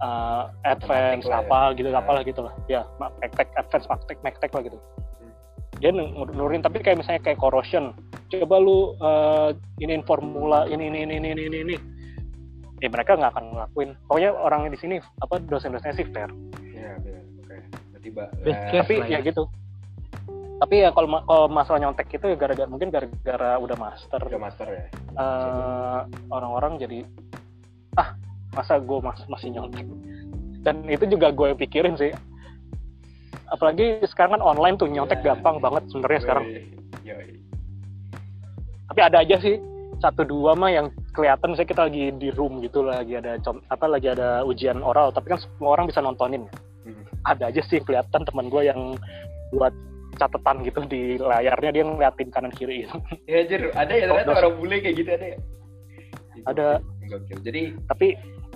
[0.00, 1.44] uh, advance Matematik ya.
[1.44, 2.00] apa gitu Nah.
[2.00, 2.54] apalah gitu lah.
[2.72, 2.82] Ya,
[3.20, 4.78] praktek advance praktek maktek lah gitu.
[5.20, 5.32] Hmm.
[5.76, 7.92] Dia nur- nurunin tapi kayak misalnya kayak corrosion.
[8.40, 11.76] Coba lu uh, iniin formula ini ini ini ini ini ini
[12.78, 16.28] ya mereka nggak akan ngelakuin pokoknya orang di sini apa dosen-dosennya sih fair
[16.60, 17.00] Iya.
[17.40, 17.56] Oke.
[18.44, 18.76] Eh, case.
[18.76, 19.18] tapi ya ya.
[19.22, 19.48] gitu
[20.54, 24.38] tapi ya kalau ma- kalau masalah nyontek itu ya gara-gara mungkin gara-gara udah master udah
[24.38, 24.84] master ya.
[25.14, 26.98] eh, orang-orang jadi
[27.94, 28.12] ah
[28.52, 29.86] masa gue mas masih nyontek
[30.60, 32.12] dan itu juga gue pikirin sih
[33.46, 35.34] apalagi sekarang kan online tuh nyontek Iya.
[35.34, 36.44] gampang banget sebenarnya sekarang
[37.04, 37.43] Yoi.
[38.88, 39.56] Tapi ada aja sih
[40.02, 43.38] satu dua mah yang kelihatan misalnya kita lagi di room gitu lagi ada
[43.70, 46.44] apa lagi ada ujian oral tapi kan semua orang bisa nontonin
[46.84, 47.00] Hmm.
[47.24, 48.92] ada aja sih kelihatan teman gue yang
[49.56, 49.72] buat
[50.20, 53.00] catatan gitu di layarnya dia ngeliatin kanan kiri gitu.
[53.30, 55.38] Ya anjir, ada ya ternyata orang bule kayak gitu ada ya.
[56.44, 56.66] Ada.
[57.08, 57.38] Gokil.
[57.40, 58.06] Jadi tapi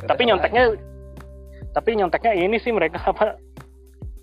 [0.04, 0.64] tapi nyonteknya
[1.72, 3.40] tapi nyonteknya ini sih mereka apa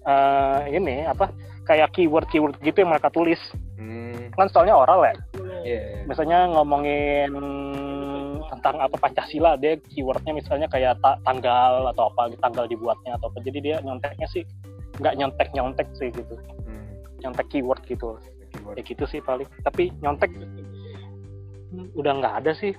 [0.05, 1.33] eh, ini apa
[1.65, 3.41] kayak keyword keyword gitu yang mereka tulis
[3.75, 4.29] Hmm.
[4.37, 5.17] kan soalnya oral ya
[5.65, 5.81] Iya.
[5.81, 6.05] iya.
[6.05, 7.33] misalnya ngomongin
[8.45, 13.41] tentang apa Pancasila dia keywordnya misalnya kayak ta- tanggal atau apa tanggal dibuatnya atau apa
[13.41, 14.45] jadi dia nyonteknya sih
[15.01, 16.85] nggak nyontek nyontek sih gitu Hmm.
[17.19, 18.15] nyontek keyword gitu
[18.53, 18.75] Keyword.
[18.77, 20.29] ya gitu sih paling tapi nyontek
[21.73, 22.77] hmm, udah nggak ada sih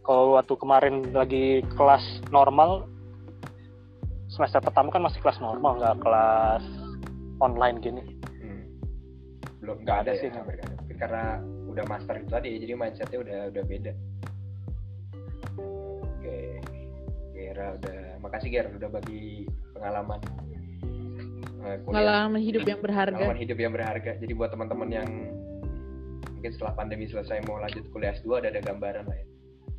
[0.00, 1.44] kalau waktu kemarin lagi
[1.74, 2.00] kelas
[2.30, 2.86] normal
[4.28, 6.64] semester pertama kan masih kelas normal nggak kelas
[7.38, 8.02] online gini
[8.38, 8.64] Hmm.
[9.58, 10.28] belum nggak ada Ada sih.
[10.28, 11.24] Mungkin karena
[11.74, 13.92] udah master itu tadi jadi mindsetnya udah udah beda
[15.58, 16.38] oke
[17.34, 19.44] Gera udah makasih Ger udah bagi
[19.74, 20.22] pengalaman.
[21.64, 23.16] Pengalaman hidup yang berharga.
[23.16, 25.08] pengalaman hidup yang berharga jadi buat teman-teman yang
[26.36, 29.26] mungkin setelah pandemi selesai mau lanjut kuliah S2 ada ada gambaran lah ya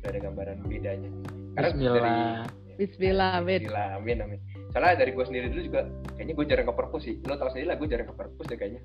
[0.02, 1.10] udah ada gambaran bedanya
[1.56, 2.44] Karena Bismillah.
[2.76, 3.60] Bismillah, amin.
[3.64, 4.40] Bismillah, amin amin.
[4.68, 5.88] Soalnya dari gue sendiri dulu juga,
[6.20, 7.16] kayaknya gue jarang ke perpus sih.
[7.24, 8.84] Lo tau sendiri lah, gue jarang ke perpus deh kayaknya.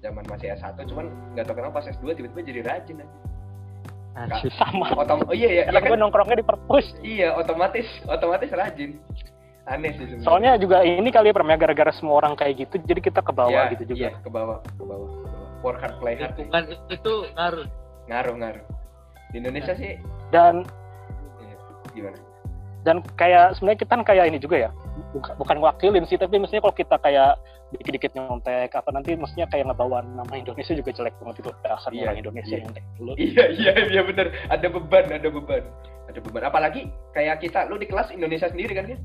[0.00, 3.16] Zaman masih S1, cuman nggak tau kenapa pas S2 tiba-tiba jadi rajin aja.
[4.56, 6.00] Sama Otom oh iya iya, iya karena gue kan?
[6.08, 8.96] nongkrongnya di perpus Iya, otomatis otomatis rajin.
[9.66, 10.24] Aneh sih sebenarnya.
[10.24, 13.32] soalnya juga ini kali ya Pram, ya gara-gara semua orang kayak gitu jadi kita ke
[13.34, 15.08] bawah Iya, gitu juga Iya, ke bawah, ke bawah.
[15.60, 16.32] Work hard, play hard.
[16.38, 17.66] Lingkungan itu ngaruh.
[18.06, 18.64] Ngaruh, ngaruh.
[19.28, 19.98] Di Indonesia sih,
[20.30, 20.62] dan
[21.42, 21.56] iya,
[21.92, 22.18] gimana?
[22.86, 24.70] dan kayak sebenarnya kita kan kayak ini juga ya
[25.10, 27.34] bukan, bukan wakilin sih tapi mestinya kalau kita kayak
[27.66, 32.02] dikit-dikit nyontek apa nanti mestinya kayak ngebawa nama Indonesia juga jelek banget itu dasar Iya,
[32.06, 32.62] orang Indonesia iya.
[32.62, 34.26] nyontek dulu Iya, iya, iya bener.
[34.46, 35.62] Ada beban, ada beban.
[36.06, 36.42] Ada beban.
[36.46, 38.98] Apalagi kayak kita, lu di kelas Indonesia sendiri kan ya?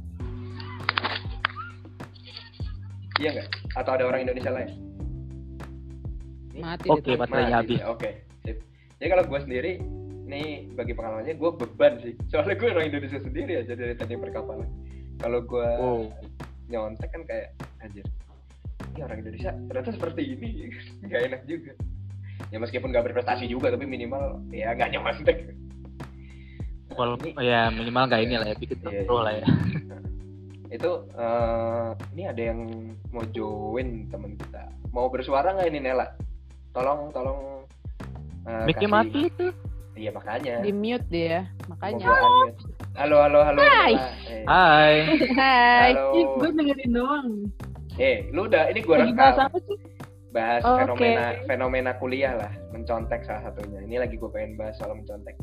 [3.17, 3.47] Iya nggak?
[3.77, 4.69] Atau ada orang Indonesia lain?
[6.57, 7.79] Mati Oke, deh, baterainya habis.
[7.85, 8.09] Oke,
[8.43, 8.57] sip.
[9.01, 9.71] Jadi kalau gue sendiri,
[10.27, 12.13] ini bagi pengalamannya gue beban sih.
[12.29, 14.69] Soalnya gue orang Indonesia sendiri aja dari tadi perkapalan.
[15.17, 16.05] Kalau gue Oh.
[16.69, 18.05] nyontek kan kayak anjir.
[18.91, 20.49] Ini orang Indonesia ternyata seperti ini,
[21.05, 21.71] nggak enak juga.
[22.49, 25.37] Ya meskipun nggak berprestasi juga, tapi minimal ya nggak nyontek.
[26.91, 29.23] Kalau Ini- ya minimal nggak ini lah ya, bikin Iya, pro iya.
[29.23, 29.45] lah ya.
[30.71, 32.59] itu eh, ini ada yang
[33.09, 36.07] mau join temen kita mau bersuara nggak ini Nela
[36.71, 37.67] tolong tolong
[38.45, 39.47] eh, Mic-nya kasih- mati itu.
[39.93, 42.07] iya makanya Di mute dia, makanya.
[42.07, 42.63] gua unmute.
[42.95, 43.93] halo halo halo Hai.
[44.25, 44.95] Eh, Hai.
[45.39, 45.91] Hai.
[45.91, 47.27] halo gue dengerin doang.
[47.97, 49.77] Eh lu udah ini gua Lagi bahas rekam apa sih?
[50.31, 50.77] bahas Oke.
[50.79, 55.35] fenomena fenomena kuliah lah mencontek salah satunya ini lagi gue pengen bahas soal mencontek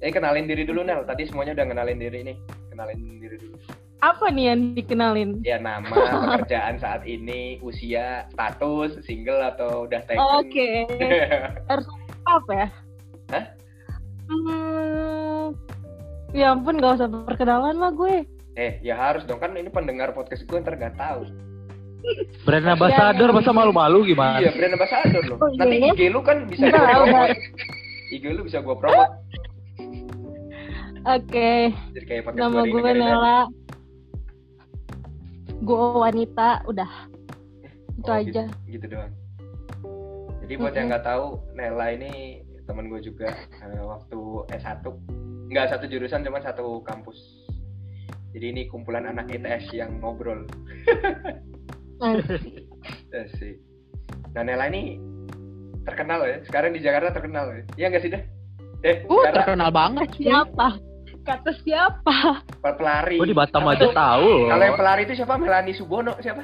[0.00, 2.36] eh kenalin diri dulu Nel tadi semuanya udah kenalin diri nih
[2.68, 3.56] kenalin diri dulu
[4.00, 5.44] Apa nih yang dikenalin?
[5.44, 5.84] ya nama
[6.40, 10.88] pekerjaan saat ini usia status single atau udah taken Oke.
[12.24, 12.68] Apa ya?
[13.28, 13.44] Hah?
[14.24, 15.52] Hmm,
[16.32, 18.24] ya ampun gak usah perkenalan lah gue.
[18.54, 21.28] Eh, ya harus dong kan ini pendengar podcast gue ntar gak tahu.
[22.42, 24.38] Brand ambassador masa malu-malu gimana?
[24.38, 25.38] Iya, brand ambassador loh.
[25.38, 25.92] Oh, iya Nanti ya?
[25.92, 26.84] IG lu kan bisa enggak.
[26.90, 27.38] promote.
[28.10, 29.12] IG lu bisa gue promote.
[31.00, 32.80] Oke, Jadi kayak podcast nama gue.
[32.92, 33.38] Nela.
[35.60, 36.90] Gue wanita, udah.
[37.94, 38.44] Itu Oh, aja.
[38.64, 39.12] Gitu, gitu doang.
[40.40, 43.28] Jadi buat yang nggak tahu, Nela ini temen gue juga
[43.60, 44.18] eh, waktu
[44.52, 44.84] S1
[45.50, 47.18] nggak satu jurusan cuma satu kampus.
[48.30, 50.46] Jadi ini kumpulan anak ITS yang ngobrol.
[52.00, 52.16] Nah,
[53.12, 53.54] Eh, sih.
[54.32, 54.96] Nah Nela ini
[55.82, 56.40] terkenal ya.
[56.42, 57.62] Sekarang di Jakarta terkenal ya.
[57.76, 58.22] Iya nggak sih deh?
[58.80, 60.06] Eh, Uh, sekarang terkenal banget.
[60.10, 60.24] cuy.
[60.24, 60.68] siapa?
[61.20, 62.16] Kata siapa?
[62.62, 63.20] pelari.
[63.20, 63.92] Gue di Batam Apa aja tuh?
[63.92, 64.30] tahu.
[64.48, 65.34] Kalau yang pelari itu siapa?
[65.36, 66.40] Melani Subono siapa?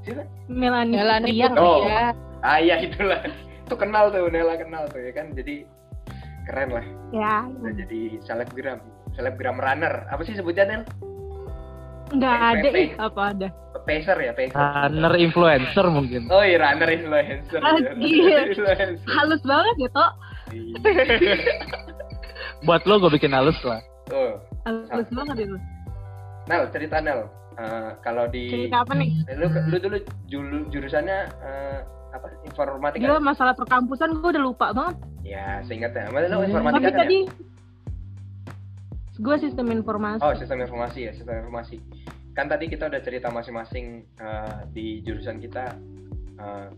[0.00, 0.22] Siapa?
[0.46, 1.46] Melanie Putria.
[1.48, 1.82] Putri Oh.
[1.82, 2.04] ya.
[2.40, 3.20] Ah iya itulah.
[3.66, 5.34] Itu kenal tuh Nela kenal tuh ya kan.
[5.34, 5.66] Jadi
[6.46, 6.86] keren lah.
[7.10, 8.78] Ya, Udah jadi selebgram.
[9.12, 10.06] Selebgram runner.
[10.06, 10.82] Apa sih sebutnya Nel?
[12.10, 13.48] Nggak ada ih, apa ada?
[13.80, 14.52] Pacer ya, pacer.
[14.54, 16.28] Runner influencer mungkin.
[16.28, 17.58] Oh iya, runner influencer.
[17.58, 18.38] Ah, Runner iya.
[18.46, 19.08] influencer.
[19.08, 20.12] Halus banget ya, Tok.
[20.48, 21.36] Iya.
[22.60, 23.80] Buat lo gue bikin halus lah.
[24.10, 25.56] Oh, Halus banget itu.
[26.46, 27.28] Nel cerita Nel.
[27.54, 29.10] Eh, kalau di Cerita apa nih?
[29.34, 31.78] Lu lu dulu julu, jurusannya eh,
[32.08, 34.96] apa informatika Gila masalah perkampusan gue udah lupa banget.
[35.20, 36.48] ya seingatnya mana lu Hmm.
[36.48, 37.32] informatika Tapi kan tadi ya
[39.18, 40.22] gue sistem informasi.
[40.22, 41.82] oh sistem informasi ya sistem informasi.
[42.38, 45.74] Kan tadi kita udah cerita masing-masing eh, di jurusan kita
[46.38, 46.68] eh,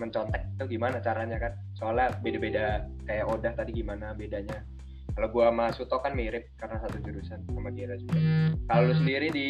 [0.00, 1.52] mencontek itu gimana caranya kan.
[1.76, 4.64] Soalnya beda-beda kayak Odah tadi gimana bedanya.
[5.12, 8.16] Kalau gua sama Suto kan mirip karena satu jurusan sama Gira juga.
[8.64, 9.48] Kalau lu sendiri di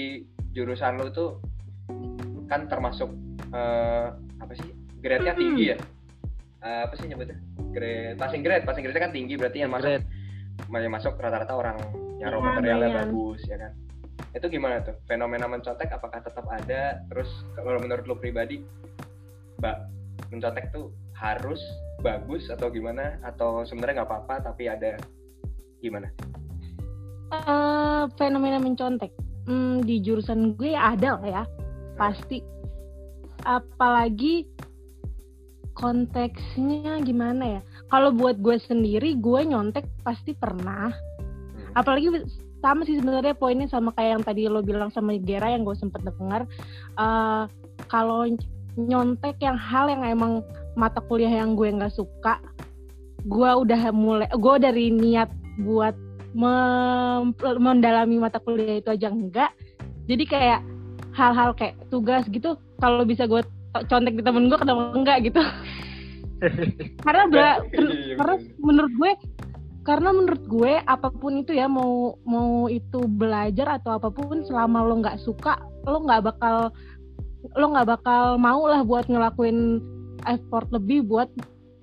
[0.50, 1.38] jurusan lu tuh
[2.50, 3.14] kan termasuk
[3.54, 4.06] eh,
[4.42, 4.74] apa sih?
[4.98, 5.78] Grade-nya tinggi ya?
[6.66, 7.38] Eh, apa sih nyebutnya?
[7.70, 8.66] Grade passing grade.
[8.66, 10.02] Passing grade kan tinggi berarti yang masuk.
[10.02, 10.82] Great.
[10.84, 13.08] yang masuk rata-rata orang Iya, materialnya lumayan.
[13.08, 13.72] bagus ya kan?
[14.36, 14.94] Itu gimana tuh?
[15.08, 17.00] Fenomena mencontek apakah tetap ada?
[17.08, 18.60] Terus kalau menurut lo pribadi
[19.60, 19.88] mbak
[20.28, 21.60] mencontek tuh harus
[22.04, 23.16] bagus atau gimana?
[23.24, 25.00] Atau sebenarnya nggak apa-apa tapi ada
[25.80, 26.12] gimana?
[27.32, 29.16] Eh, fenomena mencontek.
[29.48, 31.44] Hmm, di jurusan gue ada lah ya
[31.96, 32.44] pasti.
[33.48, 34.44] Apalagi
[35.72, 37.60] konteksnya gimana ya?
[37.88, 40.92] Kalau buat gue sendiri, gue nyontek pasti pernah.
[41.74, 42.10] Apalagi
[42.60, 46.02] sama sih sebenarnya poinnya sama kayak yang tadi lo bilang sama Gera yang gue sempet
[46.04, 46.44] dengar.
[46.98, 47.42] Eh,
[47.88, 48.28] kalau
[48.76, 50.44] nyontek yang hal yang emang
[50.78, 52.38] mata kuliah yang gue nggak suka,
[53.24, 55.28] gue udah mulai, gue dari niat
[55.60, 55.96] buat
[56.32, 59.50] mem- mendalami mata kuliah itu aja enggak.
[60.06, 60.60] Jadi kayak
[61.14, 63.42] hal-hal kayak tugas gitu, kalau bisa gue
[63.86, 65.38] contek di temen gue kenapa enggak gitu
[67.06, 68.58] karena bela- Iya, karena bener.
[68.58, 69.12] menurut gue
[69.80, 74.84] karena menurut gue apa pun itu ya mau mau itu belajar atau apa pun selama
[74.84, 75.56] lo nggak suka
[75.88, 76.68] lo nggak bakal
[77.56, 79.80] lo nggak bakal mau lah buat ngelakuin
[80.28, 81.28] effort lebih buat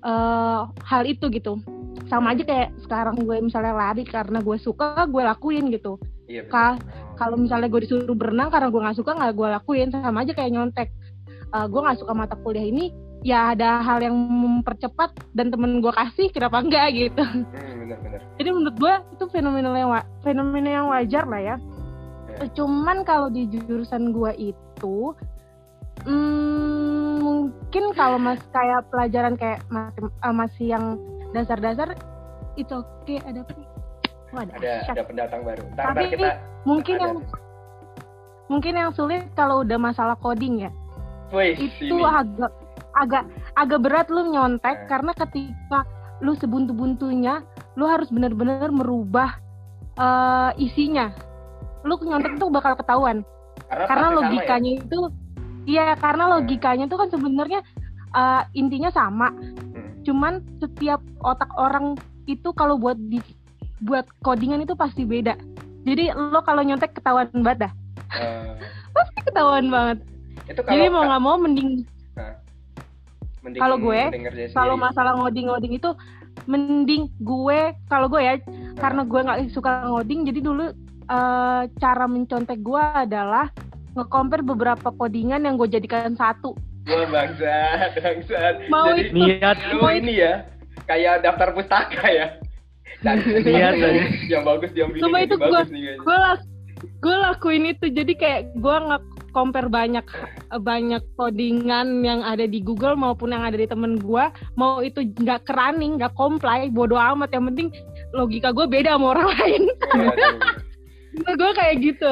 [0.06, 1.58] eh, hal itu gitu.
[2.06, 5.98] Sama aja kayak sekarang gue misalnya lari karena gue suka gue lakuin gitu.
[6.30, 6.46] Iya.
[6.46, 6.78] Ka-
[7.18, 9.88] kalau misalnya gue disuruh berenang karena gue nggak suka nggak gue lakuin.
[9.90, 10.88] Sama aja kayak nyontek.
[11.50, 15.90] Eh, gue nggak suka mata kuliah ini ya ada hal yang mempercepat dan temen gue
[15.90, 17.44] kasih kenapa enggak gitu Hmm,
[17.82, 18.20] bener-bener.
[18.36, 19.90] jadi menurut gue itu fenomena yang
[20.20, 21.56] fenomena yang wajar lah ya
[22.28, 22.44] Ya.
[22.54, 24.96] cuman kalau di jurusan gue itu
[26.04, 30.84] hmm, mungkin kalau mas kayak pelajaran kayak matem- eh, masih yang
[31.30, 31.98] dasar-dasar
[32.54, 33.68] itu oke ada apa nih?
[34.28, 35.62] Oh, ada Ada ada pendatang baru.
[35.72, 36.28] Ntar, Tapi ntar kita
[36.62, 37.02] mungkin ada.
[37.02, 37.14] yang
[38.46, 40.70] mungkin yang sulit kalau udah masalah coding ya
[41.28, 42.04] Wih, itu sini.
[42.04, 42.52] agak
[42.98, 43.24] agak
[43.54, 44.86] agak berat lu nyontek Eh.
[44.90, 45.86] karena ketika
[46.18, 47.46] lu sebuntu-buntunya
[47.78, 49.38] lu harus benar-benar merubah
[49.98, 51.14] eh, isinya.
[51.86, 53.22] Lu nyontek tuh bakal ketahuan.
[53.70, 55.00] Karena, karena sama logikanya itu
[55.68, 57.60] iya karena logikanya tuh kan sebenarnya
[58.14, 59.30] eh, intinya sama.
[59.30, 59.50] Ya?
[59.78, 59.94] Hmm.
[60.06, 61.92] cuman setiap otak orang
[62.24, 63.20] itu kalau buat di
[63.84, 65.36] buat codingan itu pasti beda.
[65.84, 67.72] Jadi lo kalau nyontek ketahuan banget dah.
[68.18, 68.56] Eh,
[68.96, 69.98] pasti ketahuan banget.
[70.48, 71.84] Itu kalau jadi mau nggak mau mending
[73.48, 74.00] mending- kalau gue,
[74.52, 75.90] kalau masalah ngoding-ngoding itu
[76.44, 78.38] mending gue kalau gue ya
[78.76, 80.70] karena gue nggak suka ngoding jadi dulu
[81.04, 83.50] eh, cara mencontek gue adalah
[83.92, 88.54] nge-compare beberapa codingan yang gue jadikan satu Wah bangsat, bangsat.
[88.72, 90.48] Mau Jadi itu- niat lu ini ya,
[90.88, 92.40] kayak daftar pustaka ya.
[93.04, 94.00] Dan Niat, yang, tadi.
[94.32, 96.18] yang bagus itu bagus gue
[96.98, 98.76] gue lakuin itu jadi kayak gue
[99.28, 100.06] nge-compare banyak
[100.64, 104.24] banyak codingan yang ada di Google maupun yang ada di temen gue
[104.56, 107.68] mau itu nggak kerunning nggak comply bodo amat yang penting
[108.16, 109.62] logika gue beda sama orang lain
[111.20, 111.36] Waduh.
[111.36, 112.10] gue kayak gitu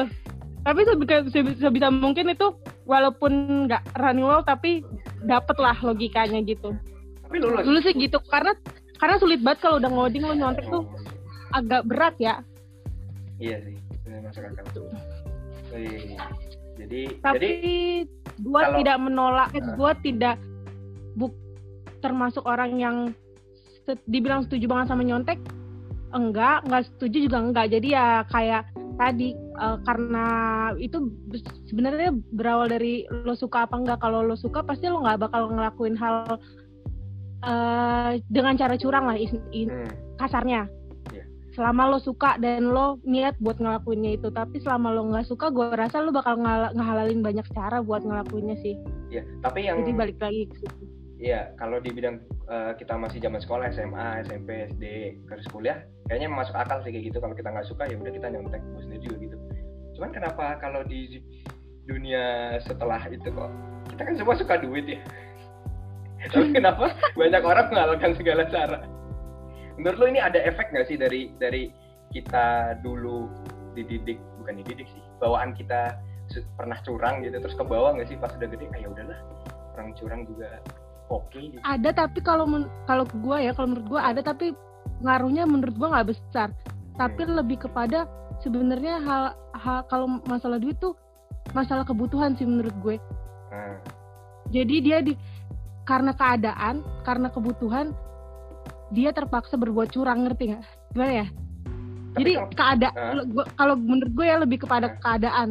[0.61, 0.83] tapi
[1.31, 2.53] sebisa, mungkin itu
[2.85, 4.85] walaupun nggak running well tapi
[5.25, 6.77] dapet lah logikanya gitu
[7.25, 7.65] Tapi lulus.
[7.65, 8.53] dulu sih gitu karena
[9.01, 10.85] karena sulit banget kalau udah ngoding lo nyontek tuh
[11.55, 12.45] agak berat ya
[13.37, 13.77] Iya sih,
[14.09, 14.89] masuk akal.
[15.69, 16.17] Wih.
[16.87, 17.67] Jadi, tapi jadi
[18.39, 19.75] gue kalau- tidak menolak Ah.
[19.75, 20.35] gue tidak
[21.13, 21.33] buk
[21.99, 22.97] termasuk orang yang
[24.05, 25.39] dibilang setuju banget sama nyontek
[26.09, 28.63] enggak enggak setuju juga enggak jadi ya kayak
[28.95, 30.25] tadi eh, karena
[30.77, 35.19] itu be- sebenarnya berawal dari lo suka apa enggak kalau lo suka pasti lo nggak
[35.21, 36.39] bakal ngelakuin hal
[37.39, 40.65] eh, dengan cara curang lah is- is- hmm, kasarnya.
[41.57, 45.73] Selama lo suka dan lo niat buat ngelakuinnya itu tapi selama lo nggak suka gue
[45.73, 46.37] rasa lo bakal
[46.77, 48.77] ngehalalin banyak cara buat ngelakuinnya sih
[49.09, 49.25] ya.
[49.41, 50.85] Tapi yang jadi balik lagi ke situ
[51.17, 54.83] Iya, kalau di bidang eh, kita masih zaman sekolah, SMA, SMP, SD,
[55.25, 57.17] terus kuliah, kayaknya masuk akal sih kayak gitu.
[57.17, 58.61] Kalau kita nggak suka, ya udah kita nyontek.
[58.61, 59.37] Gue sendiri juga gitu.
[59.97, 61.17] Cuman kenapa kalau di
[61.89, 63.49] dunia setelah itu kok
[63.89, 65.01] kita kan semua suka duit ya?
[66.33, 68.77] Tapi kenapa banyak orang mengalahkan segala cara?
[69.77, 71.69] Menurut lo ini ada efek nggak sih dari dari
[72.09, 73.29] kita dulu
[73.77, 76.01] dididik, bukan dididik sih, bawaan kita
[76.57, 78.65] pernah curang gitu, terus ke bawah nggak sih pas udah gede?
[78.73, 79.19] Ah ya udahlah,
[79.77, 80.57] orang curang juga
[81.13, 81.61] oke gitu.
[81.63, 82.45] ada tapi kalau
[82.89, 84.51] kalau gue ya kalau menurut gue ada tapi
[85.03, 86.49] ngaruhnya menurut gue nggak besar
[86.97, 88.09] tapi lebih kepada
[88.41, 89.23] sebenarnya hal,
[89.53, 90.97] hal kalau masalah duit tuh
[91.53, 92.97] masalah kebutuhan sih menurut gue
[93.47, 93.79] Nah,
[94.51, 95.15] jadi dia di
[95.87, 97.95] karena keadaan karena kebutuhan
[98.91, 100.63] dia terpaksa berbuat curang ngerti nggak
[100.95, 103.47] gimana ya tapi jadi kalau- keadaan Hah?
[103.59, 104.97] kalau menurut gue ya lebih kepada Hah?
[105.03, 105.47] keadaan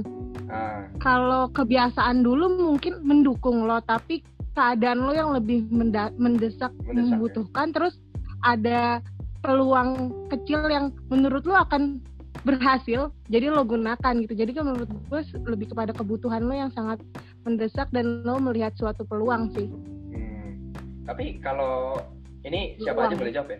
[0.50, 4.24] ah, kalau kebiasaan dulu mungkin mendukung lo tapi
[4.56, 6.96] keadaan lo yang lebih mendesak, Mendesak, ya.
[6.96, 8.00] membutuhkan terus
[8.40, 9.04] ada
[9.44, 12.00] peluang kecil yang menurut lo akan
[12.46, 15.20] berhasil jadi lo gunakan gitu jadi kan menurut gue
[15.50, 17.02] lebih kepada kebutuhan lo yang sangat
[17.42, 19.66] mendesak dan lo melihat suatu peluang sih
[20.14, 20.72] hmm.
[21.04, 22.00] tapi kalau
[22.46, 23.20] ini siapa aja Uang.
[23.20, 23.58] boleh jawab ya?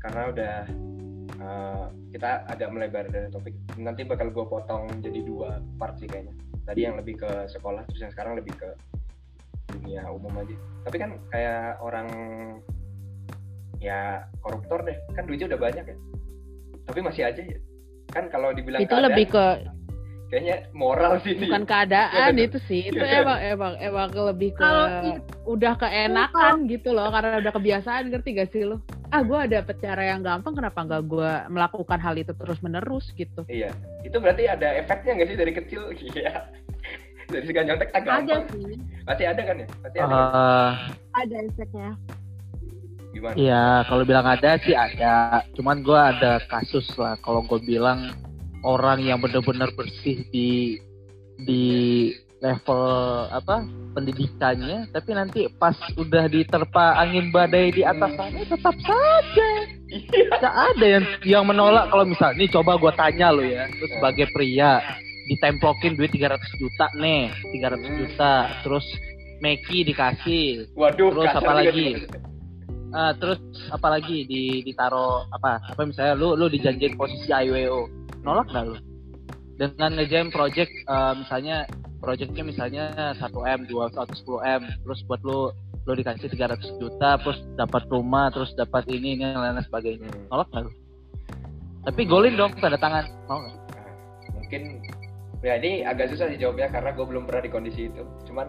[0.00, 0.54] Karena udah
[1.40, 3.54] eh, kita agak melebar dari topik.
[3.80, 6.36] Nanti bakal gue potong jadi dua part sih kayaknya.
[6.68, 8.70] Tadi yang lebih ke sekolah terus yang sekarang lebih ke
[9.72, 10.56] dunia umum aja.
[10.84, 12.08] Tapi kan kayak orang
[13.80, 14.96] ya koruptor deh.
[15.16, 15.96] Kan duitnya udah banyak ya.
[16.84, 17.58] Tapi masih aja ya.
[18.10, 19.44] Kan kalau dibilang itu keadaan, lebih ke
[20.30, 21.50] kayaknya moral sih ini.
[21.50, 22.80] bukan keadaan Iya, itu sih.
[22.86, 23.26] Itu Iya.
[23.26, 28.50] emang emang emang lebih ke Kalau udah keenakan gitu loh karena udah kebiasaan ngerti gak
[28.50, 28.78] sih lo
[29.10, 33.42] ah gue ada cara yang gampang kenapa nggak gue melakukan hal itu terus menerus gitu?
[33.50, 33.74] Iya.
[34.06, 35.82] Itu berarti ada efeknya nggak sih dari kecil?
[36.14, 36.46] Iya.
[37.26, 38.42] Dari segi nyontek tak ada gampang.
[38.54, 38.74] sih.
[39.02, 39.66] Pasti ada kan ya?
[39.82, 40.22] Pasti ada kan?
[40.30, 40.72] Eh,
[41.10, 41.90] ada efeknya.
[43.10, 43.34] Gimana?
[43.34, 45.14] Iya, kalau bilang ada sih ada.
[45.54, 47.18] Cuman gue ada kasus lah.
[47.18, 48.14] Kalau gue bilang
[48.62, 50.80] orang yang benar-benar bersih di
[51.40, 51.64] di
[52.40, 52.84] level
[53.28, 59.50] apa pendidikannya, tapi nanti pas udah diterpa angin badai di atas sana tetap saja.
[59.90, 64.30] Tidak ada yang yang menolak kalau misalnya, nih coba gue tanya lo ya, lu sebagai
[64.32, 64.80] pria
[65.28, 67.30] ditemplokin duit 300 juta nih,
[67.60, 68.34] 300 juta,
[68.64, 68.86] terus
[69.40, 71.88] Meki dikasih, waduh Terus kasar apa lagi?
[72.90, 73.38] Ah, terus
[73.70, 77.86] apalagi di ditaro apa apa misalnya lu lu dijanjiin posisi IWO
[78.24, 78.76] nolak nggak lu?
[79.60, 81.68] Dengan ngejain project eh, misalnya
[82.00, 82.84] projectnya misalnya
[83.20, 85.52] 1 m 2 atau 10 m terus buat lu
[85.88, 90.08] lu dikasih 300 juta terus dapat rumah terus dapat ini ini dan lain sebagainya.
[90.08, 90.26] Hmm.
[90.32, 90.72] nolak nggak lu?
[91.80, 93.04] Tapi golin dong tanda tangan.
[93.28, 93.56] Mau nggak?
[93.56, 93.92] Nah,
[94.36, 94.62] mungkin
[95.40, 98.04] ya ini agak susah dijawabnya karena gue belum pernah di kondisi itu.
[98.28, 98.46] Cuman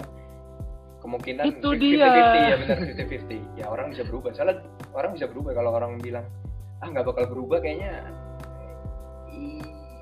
[0.99, 2.07] kemungkinan Itu 50-50 dia.
[2.51, 4.31] ya benar 50-50 ya orang bisa berubah.
[4.35, 4.55] Soalnya
[4.91, 6.25] orang bisa berubah kalau orang bilang
[6.83, 8.03] ah nggak bakal berubah kayaknya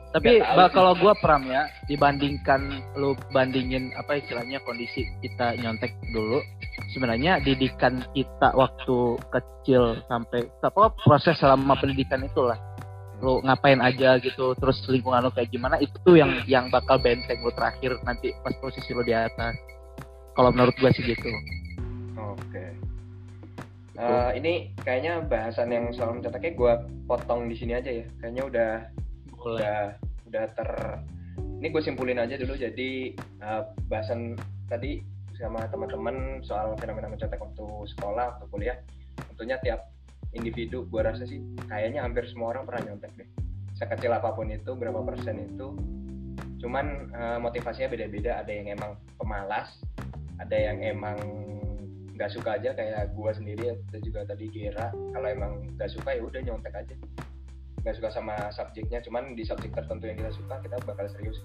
[0.09, 6.41] Tapi bah, kalau gua pram ya, dibandingkan lu bandingin apa istilahnya kondisi kita nyontek dulu,
[6.97, 12.57] sebenarnya didikan kita waktu kecil sampai apa proses selama pendidikan itulah.
[13.21, 17.53] Lu ngapain aja gitu terus lingkungan lu kayak gimana itu yang yang bakal benteng lu
[17.53, 19.53] terakhir nanti pas posisi lu di atas.
[20.33, 21.29] Kalau menurut gua sih gitu.
[22.17, 22.89] Oke.
[23.99, 26.73] Eh, ini kayaknya bahasan yang soal mencetaknya gue
[27.03, 28.07] potong di sini aja ya.
[28.23, 28.71] Kayaknya udah
[29.39, 29.79] boleh udah
[30.27, 30.69] udah ter.
[31.59, 32.55] Ini gue simpulin aja dulu.
[32.55, 34.35] Jadi eh, bahasan
[34.67, 34.99] tadi
[35.39, 37.65] sama teman-teman soal fenomena mencetak waktu
[37.95, 38.77] sekolah, waktu kuliah.
[39.33, 39.87] Tentunya tiap
[40.35, 43.29] individu gue rasa sih kayaknya hampir semua orang pernah nyontek deh.
[43.79, 45.75] Sekecil apa pun itu, berapa persen itu.
[46.59, 48.43] Cuman eh, motivasinya beda-beda.
[48.43, 49.79] Ada yang emang pemalas,
[50.39, 51.17] ada yang emang
[52.19, 56.21] nggak suka aja kayak gua sendiri atau juga tadi Gera kalau emang nggak suka ya
[56.27, 56.91] udah nyontek aja
[57.79, 61.39] nggak suka sama subjeknya cuman di subjek tertentu yang kita suka kita bakal serius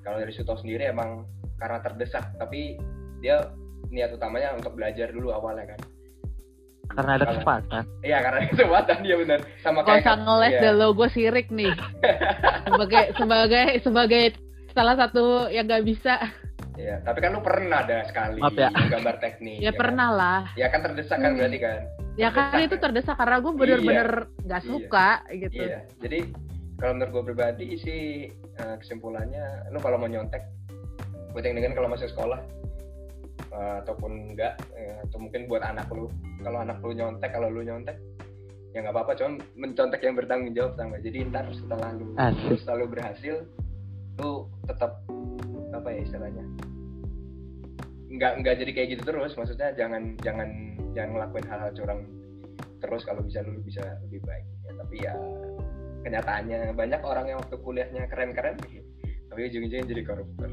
[0.00, 2.80] kalau dari Suto sendiri emang karena terdesak tapi
[3.18, 3.52] dia
[3.86, 5.80] niat utamanya untuk belajar dulu awalnya kan
[6.90, 10.86] karena ada Kalau- kesempatan iya karena kesempatan dia benar sama kayak usah ngeles deh lo,
[10.90, 11.70] gue sirik nih.
[12.66, 14.24] sebagai sebagai sebagai
[14.70, 16.14] salah satu yang gak bisa.
[16.74, 18.72] Iya, tapi kan lu pernah ada sekali Maaf ya.
[18.72, 19.78] gambar teknik Ya kan?
[19.78, 20.40] pernah lah.
[20.54, 21.38] ya kan terdesak kan Hmm.
[21.38, 21.80] berarti kan
[22.20, 22.82] Ya kan Terdesak itu kan?
[22.84, 24.08] terdesak karena gue bener-bener
[24.44, 24.68] gak Iya.
[24.68, 25.62] suka gitu.
[25.64, 26.18] Iya, jadi
[26.76, 28.00] kalau menurut gue pribadi sih
[28.30, 30.44] eh, kesimpulannya, lu kalau mau nyontek,
[31.32, 32.40] buat yang dengan kalau masih sekolah
[33.50, 37.64] eh, ataupun enggak, eh, atau mungkin buat anak lu, kalau anak lu nyontek, kalau lu
[37.64, 37.96] nyontek,
[38.70, 41.00] ya nggak apa-apa, cuman mencontek yang bertanggung jawab sama.
[41.00, 42.60] Jadi ntar setelah lu, Asik.
[42.60, 43.36] setelah lu berhasil,
[44.20, 44.30] lu
[44.68, 45.00] tetap
[45.72, 46.44] apa ya istilahnya,
[48.10, 50.48] nggak nggak jadi kayak gitu terus, maksudnya jangan jangan
[50.96, 52.00] jangan ngelakuin hal-hal curang
[52.80, 54.46] terus kalau bisa lu bisa lebih baik.
[54.64, 55.14] Ya tapi ya
[56.00, 58.56] kenyataannya banyak orang yang waktu kuliahnya keren-keren
[59.30, 60.50] tapi ujung-ujungnya jadi koruptor